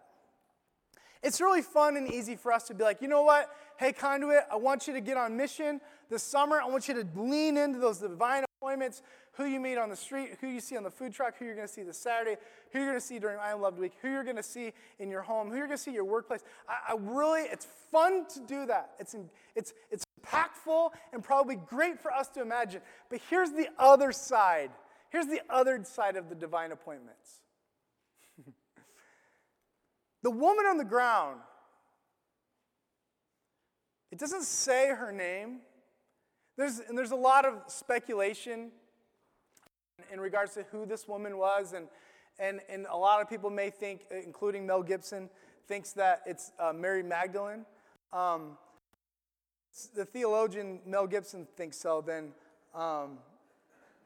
[1.23, 3.49] It's really fun and easy for us to be like, you know what?
[3.77, 6.61] Hey, Conduit, I want you to get on mission this summer.
[6.61, 9.01] I want you to lean into those divine appointments,
[9.33, 11.55] who you meet on the street, who you see on the food truck, who you're
[11.55, 12.35] going to see this Saturday,
[12.71, 14.73] who you're going to see during I Am Loved Week, who you're going to see
[14.99, 16.41] in your home, who you're going to see your workplace.
[16.67, 18.91] I, I really, it's fun to do that.
[18.99, 19.15] It's,
[19.55, 22.81] it's, it's impactful and probably great for us to imagine.
[23.09, 24.71] But here's the other side.
[25.09, 27.39] Here's the other side of the divine appointments.
[30.21, 31.39] the woman on the ground,
[34.11, 35.59] it doesn't say her name.
[36.59, 38.71] There's, and there's a lot of speculation
[40.11, 41.71] in regards to who this woman was.
[41.71, 41.87] And,
[42.37, 45.29] and, and a lot of people may think, including Mel Gibson,
[45.69, 47.65] thinks that it's uh, Mary Magdalene.
[48.11, 48.57] Um,
[49.95, 52.33] the theologian Mel Gibson thinks so, then
[52.75, 53.19] um,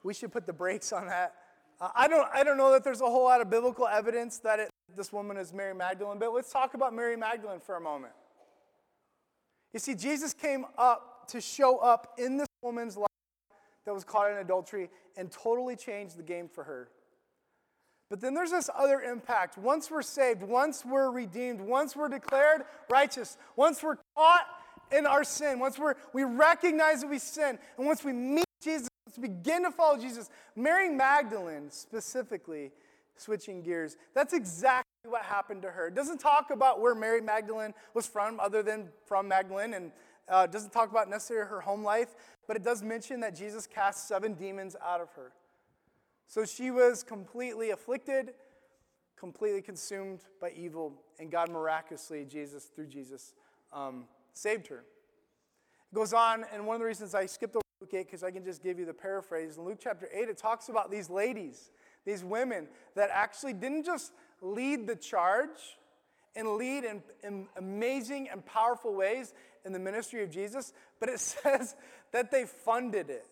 [0.04, 1.34] we should put the brakes on that.
[1.82, 4.60] Uh, I, don't, I don't know that there's a whole lot of biblical evidence that
[4.60, 8.14] it, this woman is Mary Magdalene, but let's talk about Mary Magdalene for a moment.
[9.74, 13.08] You see, Jesus came up to show up in this woman's life
[13.86, 16.90] that was caught in adultery and totally change the game for her.
[18.10, 19.58] But then there's this other impact.
[19.58, 24.46] Once we're saved, once we're redeemed, once we're declared righteous, once we're caught
[24.92, 28.88] in our sin, once we're, we recognize that we sin, and once we meet Jesus,
[29.08, 32.72] once we begin to follow Jesus, Mary Magdalene specifically,
[33.16, 35.88] switching gears, that's exactly what happened to her.
[35.88, 39.92] It doesn't talk about where Mary Magdalene was from, other than from Magdalene, and
[40.30, 42.16] uh, doesn't talk about necessarily her home life,
[42.48, 45.32] but it does mention that Jesus cast seven demons out of her.
[46.28, 48.34] So she was completely afflicted,
[49.18, 53.34] completely consumed by evil, and God miraculously, Jesus, through Jesus,
[53.72, 54.84] um, saved her.
[55.92, 58.32] It goes on, and one of the reasons I skipped over Luke 8, because I
[58.32, 59.58] can just give you the paraphrase.
[59.58, 61.72] In Luke chapter 8, it talks about these ladies,
[62.06, 65.78] these women that actually didn't just lead the charge
[66.36, 69.34] and lead in, in amazing and powerful ways
[69.66, 71.76] in the ministry of Jesus, but it says
[72.12, 73.28] that they funded it.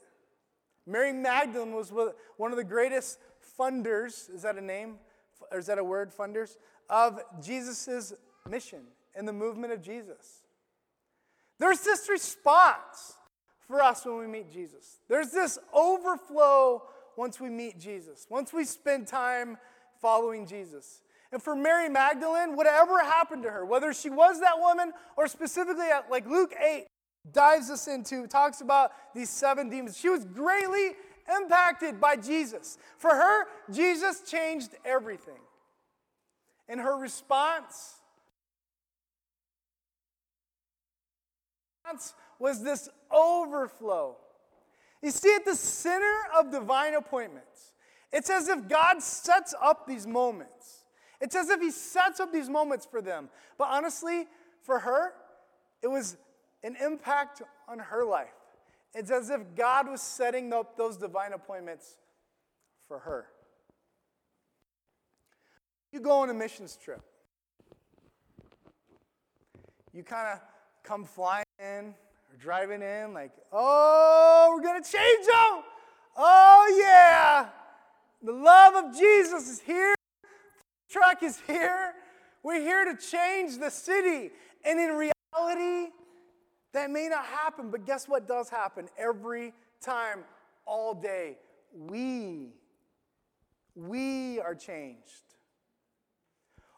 [0.85, 1.91] Mary Magdalene was
[2.37, 3.19] one of the greatest
[3.59, 4.95] funders, is that a name?
[5.51, 6.57] Or is that a word, funders?
[6.89, 8.13] Of Jesus'
[8.49, 8.81] mission
[9.15, 10.41] and the movement of Jesus.
[11.59, 13.15] There's this response
[13.67, 14.99] for us when we meet Jesus.
[15.07, 16.83] There's this overflow
[17.15, 19.57] once we meet Jesus, once we spend time
[20.01, 21.01] following Jesus.
[21.31, 25.87] And for Mary Magdalene, whatever happened to her, whether she was that woman or specifically
[25.87, 26.87] at, like Luke 8
[27.31, 30.91] dives us into, talks about these seven demons, she was greatly
[31.41, 32.77] impacted by Jesus.
[32.97, 35.39] For her, Jesus changed everything.
[36.67, 37.95] And her response
[42.39, 44.17] was this overflow.
[45.01, 47.71] You see, at the center of divine appointments,
[48.11, 50.80] it's as if God sets up these moments.
[51.21, 53.29] It's as if He sets up these moments for them.
[53.57, 54.27] But honestly,
[54.63, 55.13] for her,
[55.81, 56.17] it was
[56.63, 58.33] an impact on her life.
[58.93, 61.97] It's as if God was setting up those divine appointments
[62.87, 63.27] for her.
[65.91, 67.01] You go on a missions trip.
[69.93, 70.39] You kind of
[70.83, 71.93] come flying in
[72.29, 75.63] or driving in, like, oh, we're going to change them.
[76.17, 77.49] Oh, yeah.
[78.23, 79.95] The love of Jesus is here.
[80.91, 81.93] Truck is here.
[82.43, 84.31] We're here to change the city.
[84.65, 85.91] And in reality,
[86.73, 90.19] that may not happen, but guess what does happen every time,
[90.65, 91.37] all day?
[91.73, 92.49] We,
[93.75, 95.23] we are changed.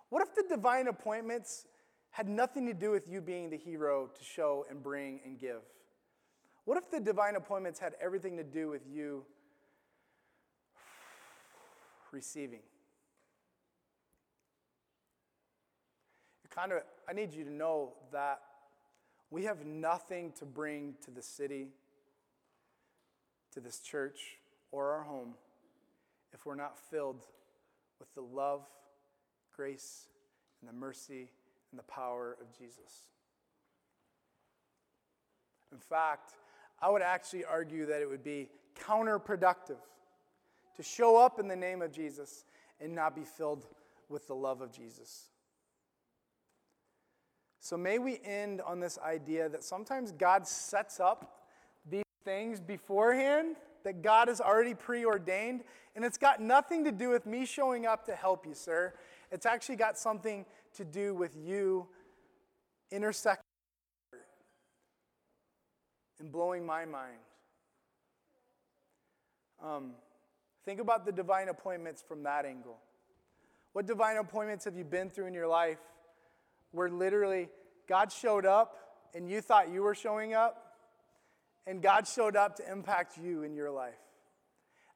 [0.10, 1.66] What if the divine appointments
[2.12, 5.62] had nothing to do with you being the hero to show and bring and give?
[6.66, 9.26] What if the divine appointments had everything to do with you
[12.12, 12.62] receiving?
[16.54, 18.42] Kind of, I need you to know that
[19.30, 21.70] we have nothing to bring to the city,
[23.54, 24.38] to this church,
[24.72, 25.34] or our home
[26.34, 27.26] if we're not filled
[28.00, 28.62] with the love,
[29.56, 30.08] grace,
[30.62, 31.32] and the mercy
[31.72, 33.08] and the power of Jesus.
[35.72, 36.34] In fact,
[36.82, 38.50] I would actually argue that it would be
[38.80, 39.78] counterproductive
[40.76, 42.46] to show up in the name of Jesus
[42.80, 43.66] and not be filled
[44.10, 45.30] with the love of Jesus.
[47.64, 51.46] So may we end on this idea that sometimes God sets up
[51.90, 53.56] these things beforehand
[53.86, 55.64] that God has already preordained,
[55.96, 58.94] and it's got nothing to do with me showing up to help you, sir.
[59.32, 61.88] It's actually got something to do with you
[62.92, 63.46] intersecting
[66.20, 67.20] and blowing my mind.
[69.64, 69.92] Um,
[70.66, 72.78] think about the divine appointments from that angle.
[73.72, 75.80] What divine appointments have you been through in your life
[76.74, 77.50] where literally
[77.88, 78.76] God showed up
[79.16, 80.76] and you thought you were showing up,
[81.68, 83.94] and God showed up to impact you in your life.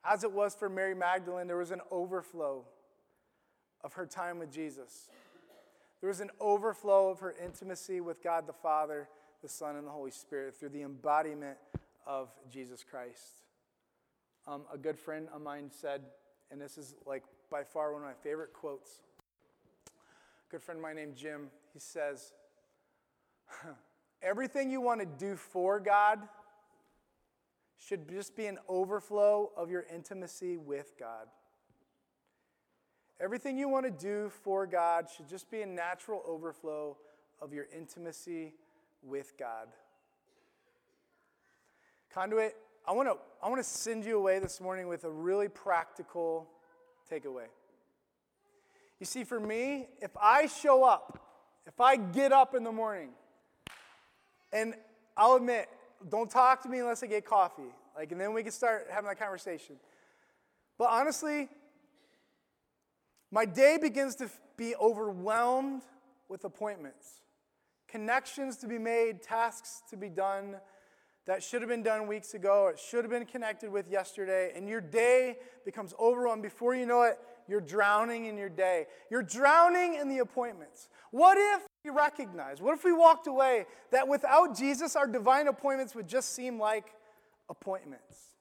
[0.03, 2.65] As it was for Mary Magdalene, there was an overflow
[3.83, 5.09] of her time with Jesus.
[6.01, 9.07] There was an overflow of her intimacy with God the Father,
[9.41, 11.57] the Son, and the Holy Spirit through the embodiment
[12.05, 13.43] of Jesus Christ.
[14.47, 16.01] Um, a good friend of mine said,
[16.49, 18.99] and this is like by far one of my favorite quotes
[20.49, 22.33] good friend of mine named Jim, he says,
[24.21, 26.19] Everything you want to do for God
[27.77, 31.27] should just be an overflow of your intimacy with God.
[33.19, 36.97] Everything you want to do for God should just be a natural overflow
[37.41, 38.53] of your intimacy
[39.01, 39.67] with God.
[42.13, 42.55] Conduit,
[42.87, 46.47] I want to I want to send you away this morning with a really practical
[47.11, 47.47] takeaway.
[48.99, 51.19] You see, for me, if I show up,
[51.65, 53.09] if I get up in the morning,
[54.51, 54.73] and
[55.15, 55.69] I'll admit,
[56.09, 57.73] don't talk to me unless I get coffee.
[57.95, 59.75] Like, and then we can start having that conversation.
[60.77, 61.49] But honestly,
[63.31, 65.83] my day begins to be overwhelmed
[66.29, 67.21] with appointments,
[67.87, 70.57] connections to be made, tasks to be done
[71.27, 74.67] that should have been done weeks ago, it should have been connected with yesterday, and
[74.67, 75.35] your day
[75.65, 76.41] becomes overwhelmed.
[76.41, 78.85] Before you know it, you're drowning in your day.
[79.09, 80.89] You're drowning in the appointments.
[81.11, 85.95] What if we recognize, what if we walked away that without Jesus, our divine appointments
[85.95, 86.93] would just seem like
[87.49, 88.35] appointments?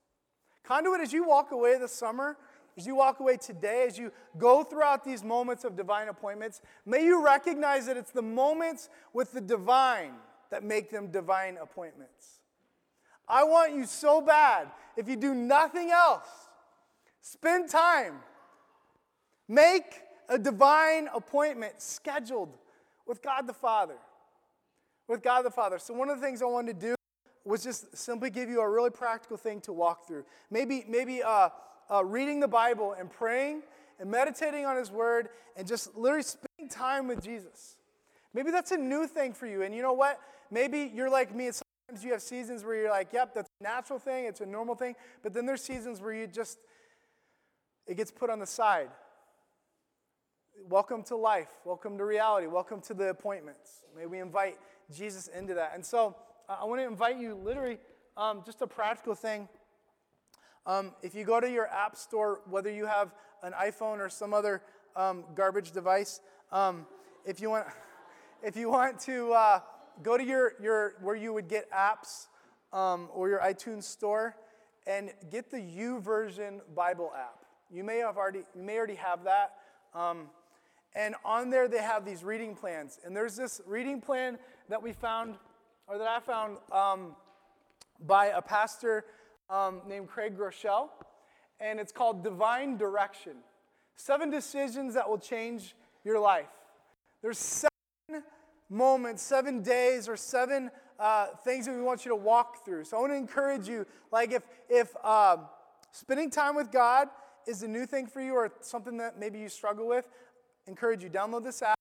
[0.64, 2.36] Conduit, as you walk away this summer,
[2.76, 7.04] as you walk away today, as you go throughout these moments of divine appointments, may
[7.04, 10.12] you recognize that it's the moments with the divine
[10.50, 12.40] that make them divine appointments.
[13.28, 16.28] I want you so bad, if you do nothing else,
[17.20, 18.20] spend time
[19.48, 22.56] Make a divine appointment scheduled
[23.06, 23.96] with God the Father.
[25.08, 25.78] With God the Father.
[25.78, 26.94] So, one of the things I wanted to do
[27.44, 30.24] was just simply give you a really practical thing to walk through.
[30.50, 31.50] Maybe, maybe uh,
[31.90, 33.62] uh, reading the Bible and praying
[34.00, 37.76] and meditating on His Word and just literally spending time with Jesus.
[38.34, 39.62] Maybe that's a new thing for you.
[39.62, 40.20] And you know what?
[40.50, 41.50] Maybe you're like me.
[41.52, 44.74] Sometimes you have seasons where you're like, yep, that's a natural thing, it's a normal
[44.74, 44.96] thing.
[45.22, 46.58] But then there's seasons where you just,
[47.86, 48.88] it gets put on the side.
[50.68, 51.50] Welcome to life.
[51.64, 52.48] Welcome to reality.
[52.48, 53.84] Welcome to the appointments.
[53.96, 54.58] May we invite
[54.92, 55.70] Jesus into that.
[55.76, 56.16] And so
[56.48, 57.78] uh, I want to invite you, literally,
[58.16, 59.48] um, just a practical thing.
[60.66, 63.14] Um, if you go to your app store, whether you have
[63.44, 64.60] an iPhone or some other
[64.96, 66.84] um, garbage device, um,
[67.24, 67.68] if you want,
[68.42, 69.60] if you want to uh,
[70.02, 72.26] go to your, your where you would get apps
[72.72, 74.34] um, or your iTunes store
[74.84, 77.44] and get the YouVersion Bible app.
[77.70, 79.52] You may have already you may already have that.
[79.94, 80.26] Um,
[80.96, 82.98] and on there, they have these reading plans.
[83.04, 84.38] And there's this reading plan
[84.70, 85.34] that we found,
[85.86, 87.14] or that I found, um,
[88.06, 89.04] by a pastor
[89.50, 90.88] um, named Craig Groeschel.
[91.60, 93.34] And it's called Divine Direction
[93.96, 96.48] Seven Decisions That Will Change Your Life.
[97.22, 98.24] There's seven
[98.70, 102.84] moments, seven days, or seven uh, things that we want you to walk through.
[102.84, 105.36] So I want to encourage you, like if, if uh,
[105.92, 107.08] spending time with God
[107.46, 110.08] is a new thing for you or something that maybe you struggle with,
[110.66, 111.78] encourage you, download this app,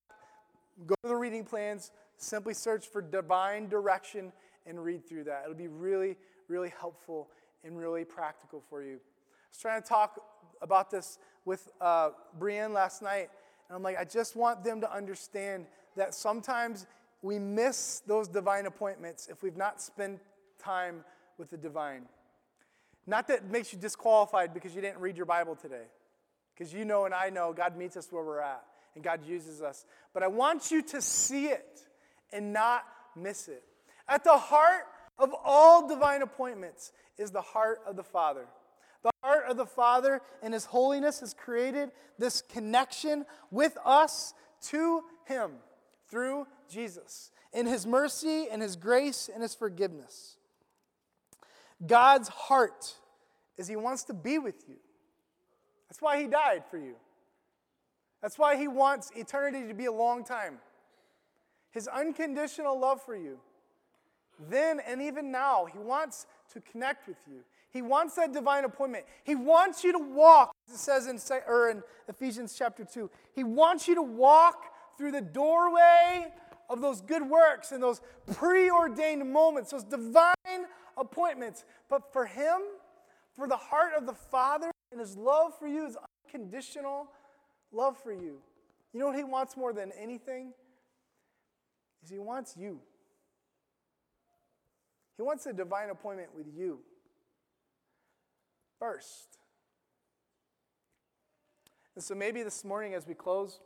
[0.86, 4.32] go to the reading plans, simply search for divine direction
[4.66, 5.44] and read through that.
[5.44, 6.18] It'll be really,
[6.48, 7.30] really helpful
[7.64, 8.96] and really practical for you.
[8.96, 10.22] I was trying to talk
[10.62, 13.30] about this with uh, Brienne last night,
[13.70, 15.66] and I'm like, I just want them to understand
[15.96, 16.86] that sometimes
[17.22, 20.20] we miss those divine appointments if we've not spent
[20.60, 21.04] time
[21.38, 22.06] with the divine.
[23.08, 25.86] Not that it makes you disqualified because you didn't read your Bible today,
[26.54, 28.64] because you know and I know God meets us where we're at
[28.96, 29.86] and God uses us.
[30.14, 31.82] But I want you to see it
[32.32, 32.84] and not
[33.16, 33.64] miss it.
[34.08, 34.86] At the heart
[35.20, 38.46] of all divine appointments is the heart of the Father.
[39.04, 44.34] The heart of the Father and His holiness has created this connection with us
[44.70, 45.52] to Him
[46.10, 50.38] through Jesus in His mercy and His grace and His forgiveness.
[51.86, 52.96] God's heart
[53.58, 54.78] is He wants to be with you.
[55.90, 56.96] That's why He died for you.
[58.22, 60.60] That's why he wants eternity to be a long time.
[61.72, 63.40] His unconditional love for you.
[64.50, 67.42] Then and even now, he wants to connect with you.
[67.70, 69.06] He wants that divine appointment.
[69.24, 73.10] He wants you to walk, it says in, or in Ephesians chapter 2.
[73.34, 74.64] He wants you to walk
[74.98, 76.28] through the doorway
[76.70, 78.02] of those good works and those
[78.34, 80.36] preordained moments, those divine
[80.98, 81.66] appointments.
[81.90, 82.62] But for him,
[83.36, 87.10] for the heart of the Father and his love for you is unconditional
[87.76, 88.38] love for you.
[88.94, 90.54] You know what he wants more than anything?
[92.04, 92.80] Is he wants you.
[95.18, 96.80] He wants a divine appointment with you
[98.80, 99.38] first.
[101.96, 103.60] And so maybe this morning as we close,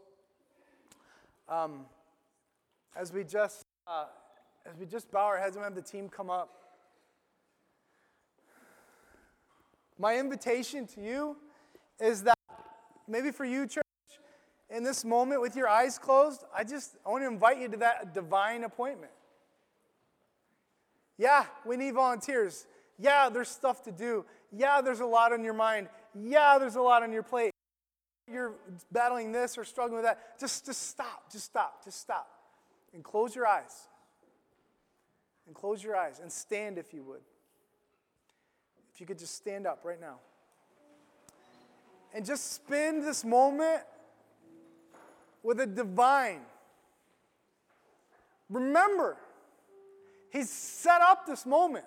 [1.47, 1.85] um,
[2.95, 4.05] as we just uh,
[4.65, 6.49] as we just bow our heads and have the team come up,
[9.97, 11.37] my invitation to you
[11.99, 12.37] is that
[13.07, 13.83] maybe for you, church
[14.79, 17.77] in this moment with your eyes closed, I just I want to invite you to
[17.77, 19.11] that divine appointment.
[21.17, 22.65] Yeah, we need volunteers.
[22.97, 24.23] Yeah, there's stuff to do.
[24.53, 25.89] Yeah, there's a lot on your mind.
[26.15, 27.51] Yeah, there's a lot on your plate.
[28.31, 28.53] You're
[28.89, 30.39] battling this or struggling with that.
[30.39, 31.29] Just, just stop.
[31.29, 31.83] Just stop.
[31.83, 32.29] Just stop.
[32.93, 33.89] And close your eyes.
[35.45, 37.21] And close your eyes and stand if you would.
[38.93, 40.19] If you could just stand up right now.
[42.13, 43.81] And just spend this moment
[45.43, 46.41] with a divine.
[48.49, 49.17] Remember,
[50.31, 51.85] He's set up this moment.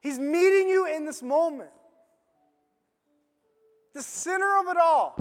[0.00, 1.70] He's meeting you in this moment.
[3.94, 5.16] The center of it all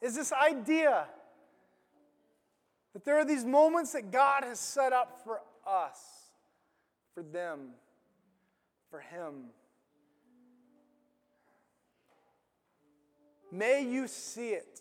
[0.00, 1.06] is this idea
[2.92, 6.00] that there are these moments that God has set up for us,
[7.14, 7.70] for them,
[8.90, 9.50] for Him.
[13.52, 14.80] May you see it.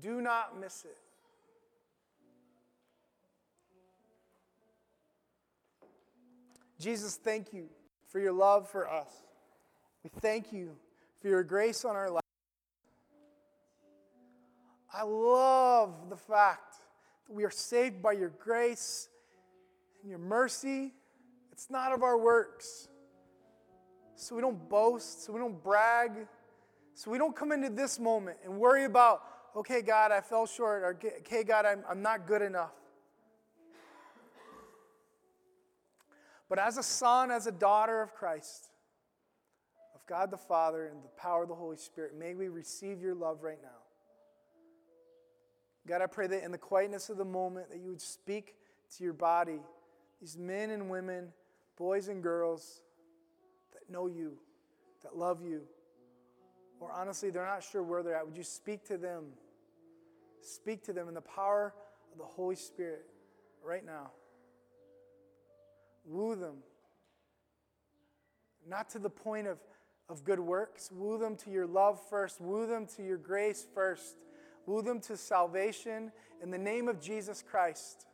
[0.00, 0.96] Do not miss it.
[6.78, 7.68] Jesus, thank you
[8.10, 9.08] for your love for us.
[10.02, 10.76] We thank you
[11.20, 12.20] for your grace on our lives.
[14.92, 16.76] I love the fact
[17.26, 19.08] that we are saved by your grace
[20.02, 20.92] and your mercy.
[21.50, 22.88] It's not of our works.
[24.14, 26.12] So we don't boast, so we don't brag,
[26.94, 29.22] so we don't come into this moment and worry about
[29.56, 32.72] okay, God, I fell short, or okay, God, I'm, I'm not good enough.
[36.48, 38.70] But as a son, as a daughter of Christ,
[39.94, 43.14] of God the Father, and the power of the Holy Spirit, may we receive your
[43.14, 43.68] love right now.
[45.86, 48.56] God, I pray that in the quietness of the moment that you would speak
[48.96, 49.60] to your body,
[50.20, 51.28] these men and women,
[51.76, 52.80] boys and girls
[53.72, 54.38] that know you,
[55.02, 55.62] that love you,
[56.80, 58.26] or honestly, they're not sure where they're at.
[58.26, 59.24] Would you speak to them?
[60.44, 61.74] Speak to them in the power
[62.12, 63.06] of the Holy Spirit
[63.62, 64.10] right now.
[66.04, 66.56] Woo them.
[68.68, 69.58] Not to the point of,
[70.08, 70.90] of good works.
[70.92, 72.40] Woo them to your love first.
[72.40, 74.16] Woo them to your grace first.
[74.66, 78.06] Woo them to salvation in the name of Jesus Christ,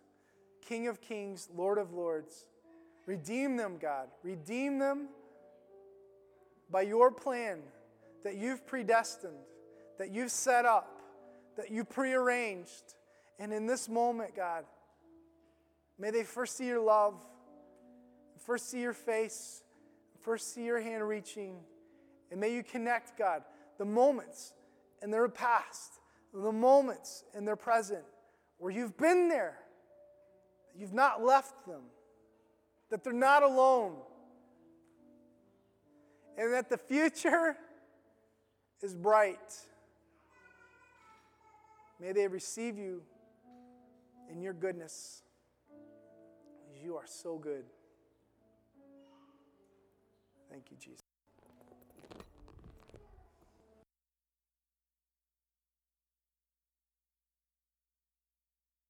[0.66, 2.46] King of kings, Lord of lords.
[3.06, 4.08] Redeem them, God.
[4.22, 5.08] Redeem them
[6.70, 7.60] by your plan
[8.22, 9.38] that you've predestined,
[9.98, 10.99] that you've set up,
[11.56, 12.94] that you prearranged.
[13.38, 14.64] And in this moment, God,
[15.98, 17.14] may they first see your love,
[18.44, 19.62] first see your face,
[20.20, 21.56] first see your hand reaching,
[22.30, 23.42] and may you connect, God,
[23.78, 24.52] the moments
[25.02, 26.00] in their past,
[26.32, 28.04] the moments in their present
[28.58, 29.56] where you've been there,
[30.76, 31.80] you've not left them,
[32.90, 33.96] that they're not alone,
[36.36, 37.56] and that the future
[38.82, 39.38] is bright.
[42.00, 43.02] May they receive you
[44.30, 45.22] in your goodness.
[46.82, 47.64] You are so good.
[50.50, 51.09] Thank you, Jesus.